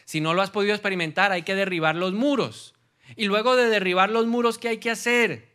[0.04, 2.74] Si no lo has podido experimentar, hay que derribar los muros.
[3.16, 5.52] Y luego de derribar los muros, ¿qué hay que hacer?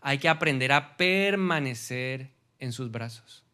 [0.00, 3.45] Hay que aprender a permanecer en sus brazos.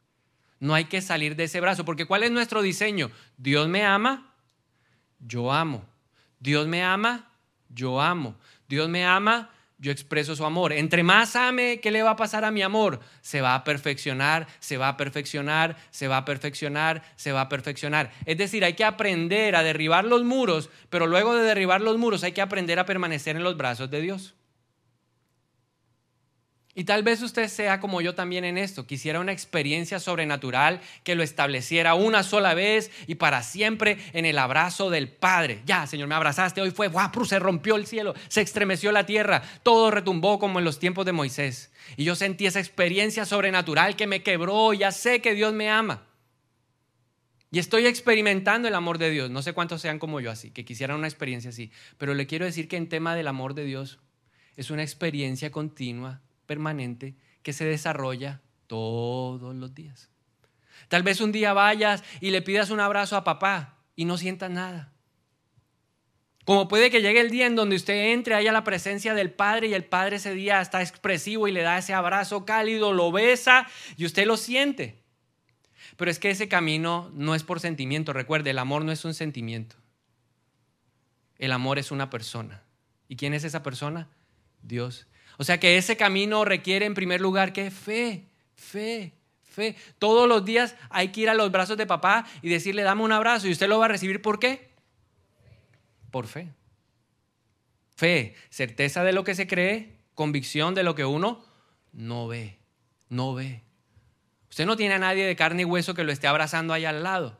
[0.63, 3.11] No hay que salir de ese brazo, porque ¿cuál es nuestro diseño?
[3.37, 4.33] Dios me ama,
[5.19, 5.85] yo amo.
[6.39, 7.33] Dios me ama,
[7.69, 8.37] yo amo.
[8.69, 10.73] Dios me ama, yo expreso su amor.
[10.73, 13.01] Entre más ame, ¿qué le va a pasar a mi amor?
[13.23, 17.49] Se va a perfeccionar, se va a perfeccionar, se va a perfeccionar, se va a
[17.49, 18.13] perfeccionar.
[18.25, 22.23] Es decir, hay que aprender a derribar los muros, pero luego de derribar los muros
[22.23, 24.37] hay que aprender a permanecer en los brazos de Dios.
[26.75, 31.14] Y tal vez usted sea como yo también en esto, quisiera una experiencia sobrenatural que
[31.14, 35.61] lo estableciera una sola vez y para siempre en el abrazo del Padre.
[35.66, 39.43] Ya, Señor, me abrazaste, hoy fue, guapo, se rompió el cielo, se estremeció la tierra,
[39.62, 41.70] todo retumbó como en los tiempos de Moisés.
[41.99, 46.07] Y yo sentí esa experiencia sobrenatural que me quebró, ya sé que Dios me ama.
[47.51, 49.29] Y estoy experimentando el amor de Dios.
[49.29, 52.47] No sé cuántos sean como yo así, que quisieran una experiencia así, pero le quiero
[52.47, 53.99] decir que en tema del amor de Dios
[54.57, 60.11] es una experiencia continua permanente que se desarrolla todos los días.
[60.88, 64.51] Tal vez un día vayas y le pidas un abrazo a papá y no sientas
[64.51, 64.93] nada.
[66.45, 69.68] Como puede que llegue el día en donde usted entre, haya la presencia del Padre
[69.68, 73.66] y el Padre ese día está expresivo y le da ese abrazo cálido, lo besa
[73.97, 75.03] y usted lo siente.
[75.97, 78.12] Pero es que ese camino no es por sentimiento.
[78.12, 79.76] Recuerde, el amor no es un sentimiento.
[81.38, 82.62] El amor es una persona.
[83.09, 84.09] ¿Y quién es esa persona?
[84.62, 85.07] Dios
[85.39, 89.12] o sea que ese camino requiere en primer lugar que fe, fe,
[89.43, 89.76] fe.
[89.99, 93.12] Todos los días hay que ir a los brazos de papá y decirle, dame un
[93.12, 94.70] abrazo y usted lo va a recibir ¿por qué?
[96.11, 96.49] Por fe.
[97.97, 101.45] Fe, certeza de lo que se cree, convicción de lo que uno
[101.93, 102.59] no ve,
[103.09, 103.62] no ve.
[104.51, 107.03] Usted no tiene a nadie de carne y hueso que lo esté abrazando ahí al
[107.03, 107.39] lado,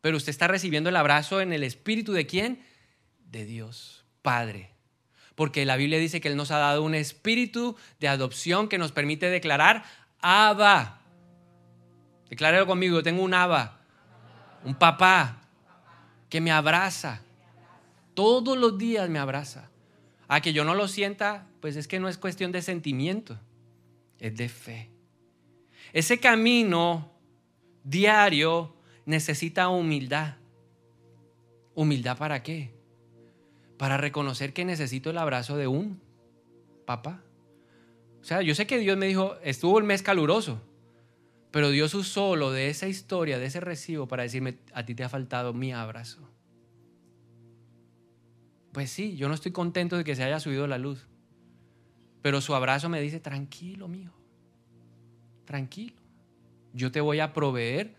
[0.00, 2.62] pero usted está recibiendo el abrazo en el espíritu de quién?
[3.18, 4.77] De Dios, Padre
[5.38, 8.90] porque la Biblia dice que Él nos ha dado un espíritu de adopción que nos
[8.90, 9.84] permite declarar
[10.20, 10.98] Abba.
[12.28, 13.78] Declárelo conmigo, tengo un Abba,
[14.64, 15.42] un papá
[16.28, 17.22] que me abraza.
[18.14, 19.70] Todos los días me abraza.
[20.26, 23.38] A que yo no lo sienta, pues es que no es cuestión de sentimiento,
[24.18, 24.90] es de fe.
[25.92, 27.12] Ese camino
[27.84, 28.74] diario
[29.06, 30.34] necesita humildad.
[31.76, 32.76] ¿Humildad para qué?
[33.78, 36.00] Para reconocer que necesito el abrazo de un
[36.84, 37.22] papá.
[38.20, 40.60] O sea, yo sé que Dios me dijo, estuvo el mes caluroso,
[41.52, 45.04] pero Dios usó lo de esa historia, de ese recibo, para decirme, a ti te
[45.04, 46.28] ha faltado mi abrazo.
[48.72, 51.06] Pues sí, yo no estoy contento de que se haya subido la luz,
[52.20, 54.14] pero su abrazo me dice, tranquilo, mijo,
[55.44, 55.96] tranquilo.
[56.74, 57.94] Yo te voy a proveer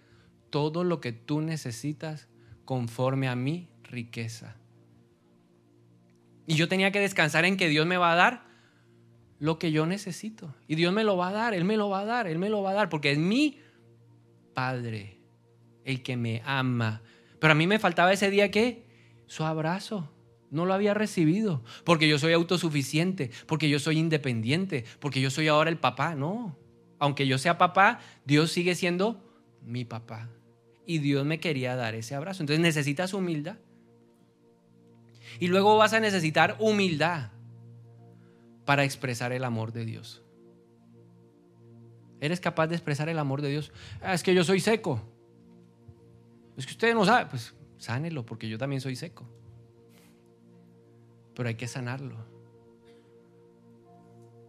[0.49, 2.27] todo lo que tú necesitas
[2.65, 4.59] conforme a mi riqueza
[6.49, 8.43] y yo tenía que descansar en que Dios me va a dar
[9.37, 10.55] lo que yo necesito.
[10.67, 12.49] Y Dios me lo va a dar, Él me lo va a dar, Él me
[12.49, 13.59] lo va a dar, porque es mi
[14.55, 15.19] Padre
[15.85, 17.03] el que me ama.
[17.39, 18.87] Pero a mí me faltaba ese día que
[19.27, 20.11] su abrazo.
[20.49, 25.49] No lo había recibido, porque yo soy autosuficiente, porque yo soy independiente, porque yo soy
[25.49, 26.15] ahora el papá.
[26.15, 26.57] No,
[26.97, 29.23] aunque yo sea papá, Dios sigue siendo
[29.61, 30.31] mi papá.
[30.87, 32.41] Y Dios me quería dar ese abrazo.
[32.41, 33.57] Entonces necesitas humildad.
[35.39, 37.31] Y luego vas a necesitar humildad
[38.65, 40.23] para expresar el amor de Dios.
[42.21, 43.71] ¿Eres capaz de expresar el amor de Dios?
[44.01, 45.01] Ah, es que yo soy seco.
[46.57, 47.27] Es que usted no sabe.
[47.27, 49.25] Pues sánelo, porque yo también soy seco.
[51.33, 52.17] Pero hay que sanarlo.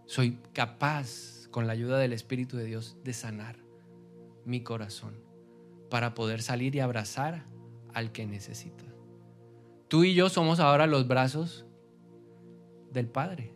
[0.06, 3.56] Soy capaz, con la ayuda del Espíritu de Dios, de sanar
[4.44, 5.14] mi corazón
[5.88, 7.44] para poder salir y abrazar
[7.94, 8.89] al que necesita.
[9.90, 11.66] Tú y yo somos ahora los brazos
[12.92, 13.52] del Padre.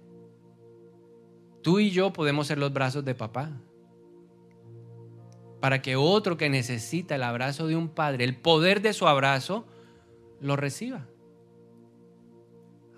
[1.62, 3.53] Tú y yo podemos ser los brazos de papá.
[5.61, 9.64] Para que otro que necesita el abrazo de un padre, el poder de su abrazo,
[10.41, 11.07] lo reciba.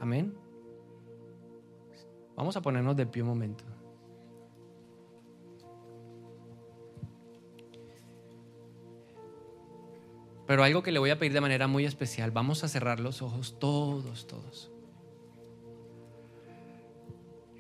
[0.00, 0.34] Amén.
[2.34, 3.64] Vamos a ponernos de pie un momento.
[10.46, 13.20] Pero algo que le voy a pedir de manera muy especial, vamos a cerrar los
[13.20, 14.70] ojos todos, todos.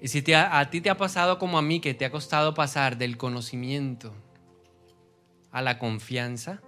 [0.00, 2.96] Y si a ti te ha pasado como a mí, que te ha costado pasar
[2.96, 4.14] del conocimiento
[5.50, 6.60] a la confianza,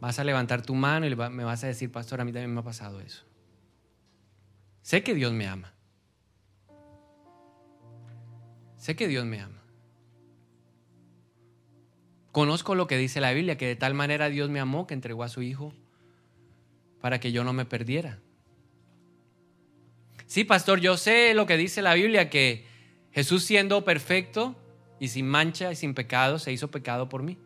[0.00, 2.60] vas a levantar tu mano y me vas a decir, pastor, a mí también me
[2.60, 3.24] ha pasado eso.
[4.82, 5.74] Sé que Dios me ama.
[8.76, 9.57] Sé que Dios me ama.
[12.38, 15.24] Conozco lo que dice la Biblia, que de tal manera Dios me amó que entregó
[15.24, 15.72] a su Hijo
[17.00, 18.20] para que yo no me perdiera.
[20.26, 22.64] Sí, pastor, yo sé lo que dice la Biblia, que
[23.10, 24.54] Jesús siendo perfecto
[25.00, 27.38] y sin mancha y sin pecado, se hizo pecado por mí.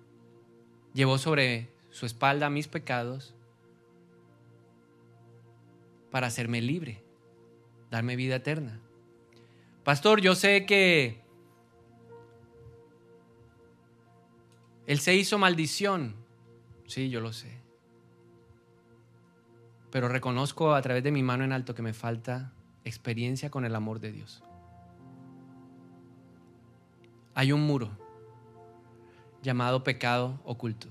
[0.92, 3.34] Llevó sobre su espalda mis pecados
[6.10, 7.02] para hacerme libre,
[7.90, 8.78] darme vida eterna.
[9.84, 11.21] Pastor, yo sé que
[14.86, 16.16] Él se hizo maldición.
[16.86, 17.60] Sí, yo lo sé.
[19.90, 22.52] Pero reconozco a través de mi mano en alto que me falta
[22.84, 24.42] experiencia con el amor de Dios.
[27.34, 27.90] Hay un muro
[29.42, 30.88] llamado pecado oculto.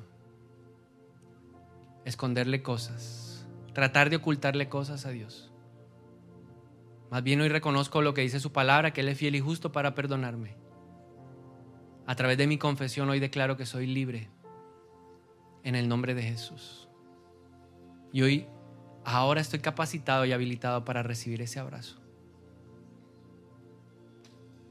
[2.05, 5.51] Esconderle cosas, tratar de ocultarle cosas a Dios.
[7.11, 9.71] Más bien hoy reconozco lo que dice su palabra, que Él es fiel y justo
[9.71, 10.60] para perdonarme.
[12.07, 14.29] A través de mi confesión hoy declaro que soy libre
[15.63, 16.89] en el nombre de Jesús.
[18.11, 18.47] Y hoy,
[19.05, 22.01] ahora estoy capacitado y habilitado para recibir ese abrazo.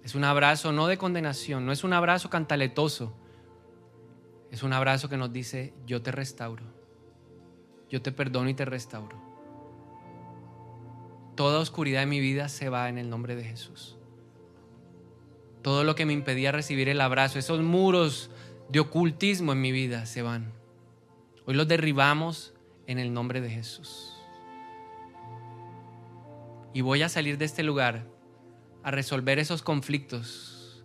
[0.03, 3.16] Es un abrazo no de condenación, no es un abrazo cantaletoso.
[4.51, 6.64] Es un abrazo que nos dice, yo te restauro.
[7.89, 9.16] Yo te perdono y te restauro.
[11.37, 13.99] Toda oscuridad de mi vida se va en el nombre de Jesús.
[15.62, 18.30] Todo lo que me impedía recibir el abrazo, esos muros
[18.68, 20.52] de ocultismo en mi vida se van.
[21.44, 22.54] Hoy los derribamos
[22.86, 24.14] en el nombre de Jesús.
[26.72, 28.06] Y voy a salir de este lugar
[28.82, 30.84] a resolver esos conflictos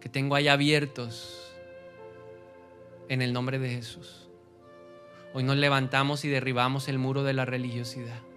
[0.00, 1.52] que tengo ahí abiertos
[3.08, 4.28] en el nombre de Jesús.
[5.34, 8.27] Hoy nos levantamos y derribamos el muro de la religiosidad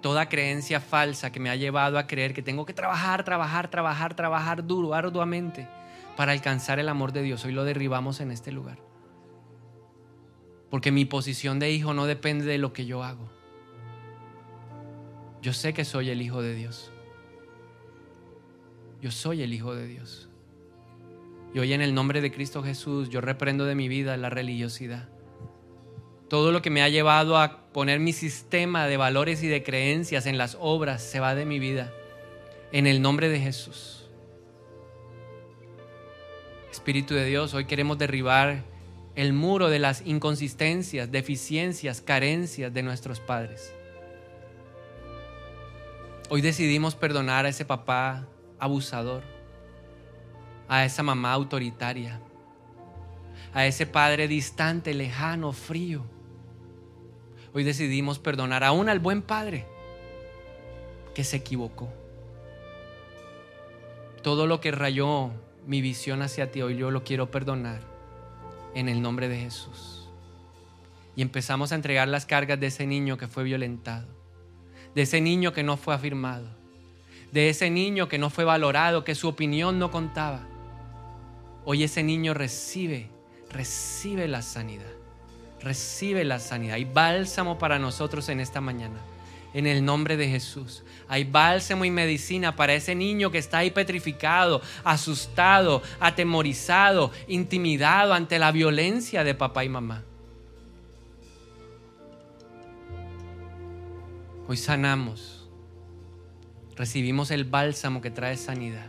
[0.00, 4.14] toda creencia falsa que me ha llevado a creer que tengo que trabajar, trabajar, trabajar,
[4.14, 5.68] trabajar duro, arduamente
[6.16, 7.44] para alcanzar el amor de Dios.
[7.44, 8.78] Hoy lo derribamos en este lugar.
[10.70, 13.30] Porque mi posición de hijo no depende de lo que yo hago.
[15.40, 16.92] Yo sé que soy el hijo de Dios.
[19.00, 20.28] Yo soy el hijo de Dios.
[21.54, 25.08] Y hoy en el nombre de Cristo Jesús yo reprendo de mi vida la religiosidad
[26.28, 30.26] todo lo que me ha llevado a poner mi sistema de valores y de creencias
[30.26, 31.92] en las obras se va de mi vida.
[32.72, 34.08] En el nombre de Jesús.
[36.72, 38.64] Espíritu de Dios, hoy queremos derribar
[39.14, 43.72] el muro de las inconsistencias, deficiencias, carencias de nuestros padres.
[46.30, 48.26] Hoy decidimos perdonar a ese papá
[48.58, 49.22] abusador,
[50.66, 52.20] a esa mamá autoritaria,
[53.54, 56.17] a ese padre distante, lejano, frío
[57.58, 59.66] Hoy decidimos perdonar aún al buen Padre
[61.12, 61.88] que se equivocó.
[64.22, 65.32] Todo lo que rayó
[65.66, 67.80] mi visión hacia ti hoy yo lo quiero perdonar
[68.76, 70.08] en el nombre de Jesús.
[71.16, 74.06] Y empezamos a entregar las cargas de ese niño que fue violentado,
[74.94, 76.46] de ese niño que no fue afirmado,
[77.32, 80.46] de ese niño que no fue valorado, que su opinión no contaba.
[81.64, 83.10] Hoy ese niño recibe,
[83.50, 84.97] recibe la sanidad
[85.60, 86.74] Recibe la sanidad.
[86.74, 88.98] Hay bálsamo para nosotros en esta mañana.
[89.54, 90.82] En el nombre de Jesús.
[91.08, 98.38] Hay bálsamo y medicina para ese niño que está ahí petrificado, asustado, atemorizado, intimidado ante
[98.38, 100.04] la violencia de papá y mamá.
[104.46, 105.48] Hoy sanamos.
[106.76, 108.86] Recibimos el bálsamo que trae sanidad.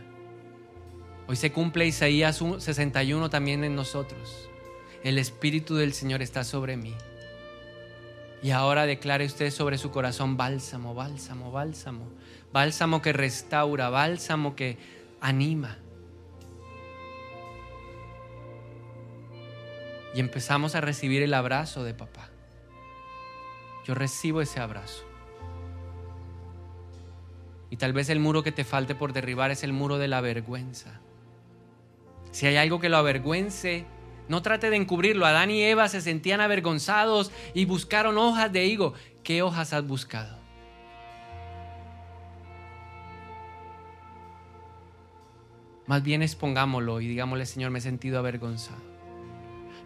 [1.26, 4.49] Hoy se cumple Isaías 61 también en nosotros.
[5.02, 6.94] El Espíritu del Señor está sobre mí.
[8.42, 12.08] Y ahora declare usted sobre su corazón bálsamo, bálsamo, bálsamo.
[12.52, 14.78] Bálsamo que restaura, bálsamo que
[15.20, 15.78] anima.
[20.14, 22.30] Y empezamos a recibir el abrazo de papá.
[23.86, 25.04] Yo recibo ese abrazo.
[27.70, 30.20] Y tal vez el muro que te falte por derribar es el muro de la
[30.20, 31.00] vergüenza.
[32.32, 33.86] Si hay algo que lo avergüence,
[34.30, 35.26] no trate de encubrirlo.
[35.26, 38.94] Adán y Eva se sentían avergonzados y buscaron hojas de higo.
[39.24, 40.38] ¿Qué hojas has buscado?
[45.88, 48.80] Más bien expongámoslo y digámosle, Señor, me he sentido avergonzado.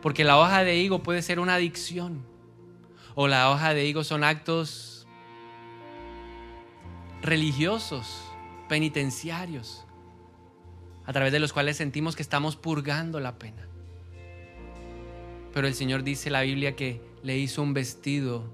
[0.03, 2.27] Porque la hoja de higo puede ser una adicción.
[3.15, 5.07] O la hoja de higo son actos
[7.23, 8.21] religiosos,
[8.69, 9.87] penitenciarios,
[11.07, 13.69] a través de los cuales sentimos que estamos purgando la pena.
[15.55, 18.45] Pero el Señor dice en la Biblia que le hizo un vestido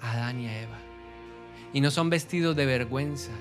[0.00, 0.78] a Adán y a Eva.
[1.72, 3.32] Y no son vestidos de vergüenza,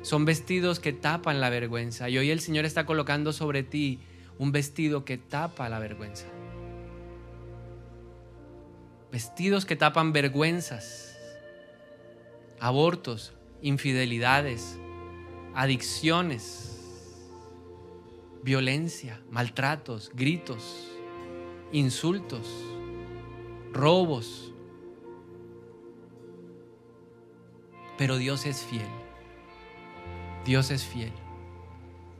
[0.00, 2.08] son vestidos que tapan la vergüenza.
[2.08, 3.98] Y hoy el Señor está colocando sobre ti
[4.38, 6.26] un vestido que tapa la vergüenza.
[9.10, 11.18] Vestidos que tapan vergüenzas,
[12.60, 14.78] abortos, infidelidades,
[15.54, 16.78] adicciones,
[18.44, 20.95] violencia, maltratos, gritos,
[21.72, 22.48] insultos,
[23.72, 24.52] robos.
[27.98, 28.88] Pero Dios es fiel.
[30.44, 31.12] Dios es fiel.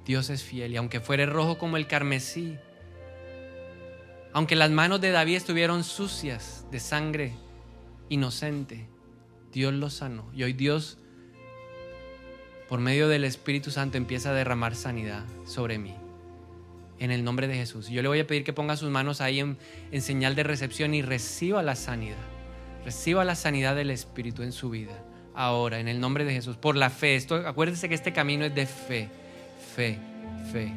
[0.05, 0.73] Dios es fiel.
[0.73, 2.57] Y aunque fuere rojo como el carmesí,
[4.33, 7.35] aunque las manos de David estuvieron sucias de sangre
[8.09, 8.89] inocente,
[9.53, 10.31] Dios lo sanó.
[10.35, 10.99] Y hoy Dios,
[12.69, 15.95] por medio del Espíritu Santo, empieza a derramar sanidad sobre mí.
[16.99, 17.89] En el nombre de Jesús.
[17.89, 19.57] Yo le voy a pedir que ponga sus manos ahí en,
[20.01, 22.17] señal de recepción y reciba la sanidad.
[22.85, 25.03] Reciba la sanidad del Espíritu en su vida.
[25.35, 26.57] Ahora, en el nombre de Jesús.
[26.57, 27.17] Por la fe.
[27.17, 29.11] Esto, acuérdese que este camino es de fe.
[29.75, 29.99] Fe,
[30.51, 30.73] fe,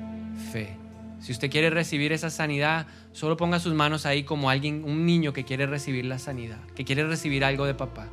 [0.51, 0.78] fe.
[1.20, 5.34] Si usted quiere recibir esa sanidad, solo ponga sus manos ahí como alguien, un niño
[5.34, 8.07] que quiere recibir la sanidad, que quiere recibir algo de papá.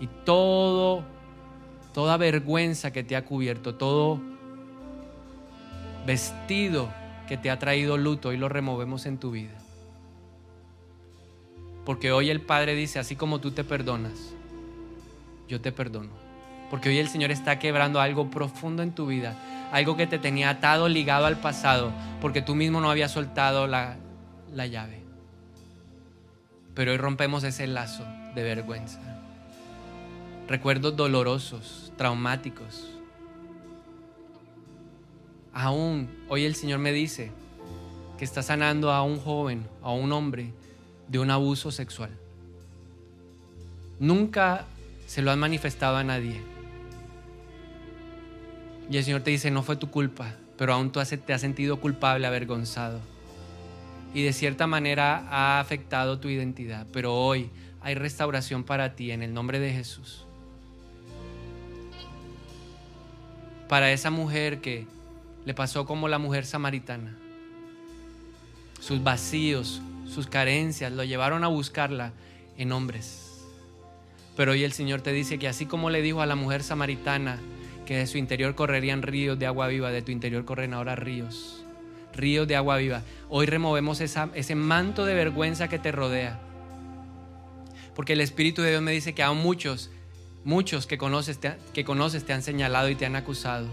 [0.00, 1.04] Y todo,
[1.92, 4.20] toda vergüenza que te ha cubierto, todo
[6.06, 6.92] vestido
[7.28, 9.54] que te ha traído luto, hoy lo removemos en tu vida.
[11.84, 14.34] Porque hoy el Padre dice, así como tú te perdonas,
[15.48, 16.10] yo te perdono.
[16.70, 19.36] Porque hoy el Señor está quebrando algo profundo en tu vida
[19.72, 23.96] algo que te tenía atado, ligado al pasado, porque tú mismo no habías soltado la,
[24.52, 25.02] la llave.
[26.74, 29.00] Pero hoy rompemos ese lazo de vergüenza.
[30.46, 32.86] Recuerdos dolorosos, traumáticos.
[35.52, 37.30] Aún hoy el Señor me dice
[38.18, 40.52] que está sanando a un joven, a un hombre
[41.08, 42.10] de un abuso sexual.
[43.98, 44.64] Nunca
[45.06, 46.40] se lo han manifestado a nadie
[48.92, 51.80] y el Señor te dice, no fue tu culpa, pero aún tú te has sentido
[51.80, 53.00] culpable, avergonzado.
[54.14, 57.48] Y de cierta manera ha afectado tu identidad, pero hoy
[57.80, 60.26] hay restauración para ti en el nombre de Jesús.
[63.66, 64.86] Para esa mujer que
[65.44, 67.16] le pasó como la mujer samaritana.
[68.80, 72.12] Sus vacíos, sus carencias lo llevaron a buscarla
[72.58, 73.44] en hombres.
[74.36, 77.38] Pero hoy el Señor te dice que así como le dijo a la mujer samaritana,
[77.86, 81.64] que de su interior correrían ríos de agua viva, de tu interior corren ahora ríos,
[82.14, 83.02] ríos de agua viva.
[83.28, 86.40] Hoy removemos ese manto de vergüenza que te rodea.
[87.94, 89.90] Porque el Espíritu de Dios me dice que a muchos,
[90.44, 93.68] muchos que conoces, te, que conoces te han señalado y te han acusado.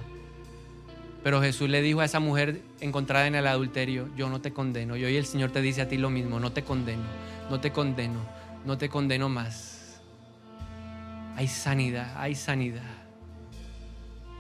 [1.24, 4.96] Pero Jesús le dijo a esa mujer encontrada en el adulterio, yo no te condeno.
[4.96, 7.04] Y hoy el Señor te dice a ti lo mismo, no te condeno,
[7.50, 8.20] no te condeno,
[8.66, 10.02] no te condeno más.
[11.36, 13.00] Hay sanidad, hay sanidad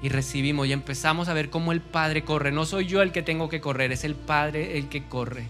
[0.01, 2.51] y recibimos y empezamos a ver cómo el Padre corre.
[2.51, 5.47] No soy yo el que tengo que correr, es el Padre el que corre.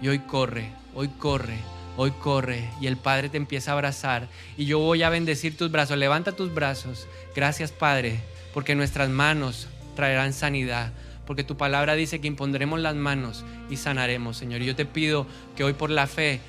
[0.00, 1.58] Y hoy corre, hoy corre,
[1.96, 2.70] hoy corre.
[2.80, 4.28] Y el Padre te empieza a abrazar.
[4.56, 5.98] Y yo voy a bendecir tus brazos.
[5.98, 7.06] Levanta tus brazos.
[7.36, 8.20] Gracias Padre,
[8.54, 10.92] porque nuestras manos traerán sanidad.
[11.26, 14.62] Porque tu palabra dice que impondremos las manos y sanaremos, Señor.
[14.62, 15.26] Y yo te pido
[15.56, 16.40] que hoy por la fe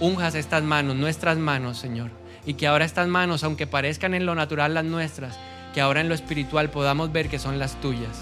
[0.00, 2.10] unjas estas manos, nuestras manos, Señor.
[2.46, 5.38] Y que ahora estas manos, aunque parezcan en lo natural las nuestras,
[5.72, 8.18] que ahora en lo espiritual podamos ver que son las tuyas.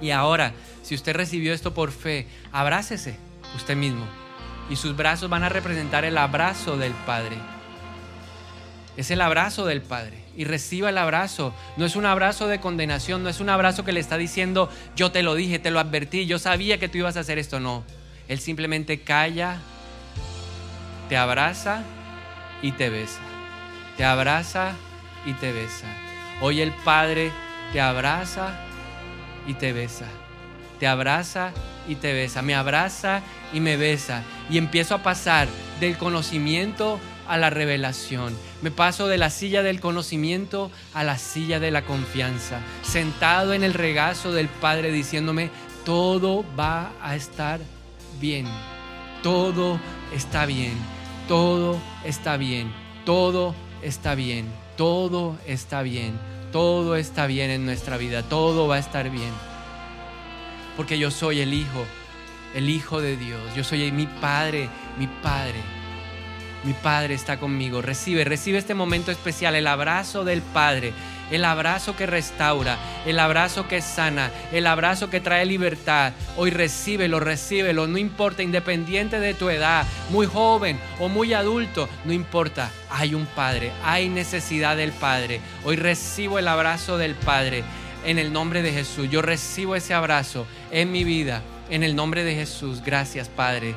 [0.00, 3.16] Y ahora, si usted recibió esto por fe, abrácese
[3.56, 4.06] usted mismo.
[4.70, 7.36] Y sus brazos van a representar el abrazo del Padre.
[8.96, 10.22] Es el abrazo del Padre.
[10.40, 11.52] Y reciba el abrazo.
[11.76, 15.12] No es un abrazo de condenación, no es un abrazo que le está diciendo, yo
[15.12, 17.60] te lo dije, te lo advertí, yo sabía que tú ibas a hacer esto.
[17.60, 17.84] No.
[18.26, 19.58] Él simplemente calla,
[21.10, 21.82] te abraza
[22.62, 23.20] y te besa.
[23.98, 24.72] Te abraza
[25.26, 25.84] y te besa.
[26.40, 27.32] Hoy el Padre
[27.74, 28.58] te abraza
[29.46, 30.06] y te besa.
[30.78, 31.50] Te abraza
[31.86, 32.40] y te besa.
[32.40, 33.20] Me abraza
[33.52, 34.22] y me besa.
[34.48, 35.48] Y empiezo a pasar
[35.80, 36.98] del conocimiento
[37.30, 38.36] a la revelación.
[38.60, 42.58] Me paso de la silla del conocimiento a la silla de la confianza.
[42.82, 45.50] Sentado en el regazo del Padre diciéndome,
[45.84, 47.60] todo va a estar
[48.20, 48.46] bien.
[49.22, 49.78] Todo
[50.12, 50.74] está bien.
[51.28, 52.72] Todo está bien.
[53.06, 54.46] Todo está bien.
[54.76, 56.18] Todo está bien.
[56.50, 58.24] Todo está bien en nuestra vida.
[58.24, 59.30] Todo va a estar bien.
[60.76, 61.84] Porque yo soy el Hijo,
[62.56, 63.40] el Hijo de Dios.
[63.54, 64.68] Yo soy mi Padre,
[64.98, 65.79] mi Padre.
[66.64, 67.80] Mi Padre está conmigo.
[67.80, 70.92] Recibe, recibe este momento especial, el abrazo del Padre,
[71.30, 76.12] el abrazo que restaura, el abrazo que sana, el abrazo que trae libertad.
[76.36, 82.12] Hoy recíbelo, recíbelo, no importa, independiente de tu edad, muy joven o muy adulto, no
[82.12, 82.70] importa.
[82.90, 85.40] Hay un Padre, hay necesidad del Padre.
[85.64, 87.64] Hoy recibo el abrazo del Padre
[88.04, 89.08] en el nombre de Jesús.
[89.10, 92.82] Yo recibo ese abrazo en mi vida, en el nombre de Jesús.
[92.84, 93.74] Gracias, Padre.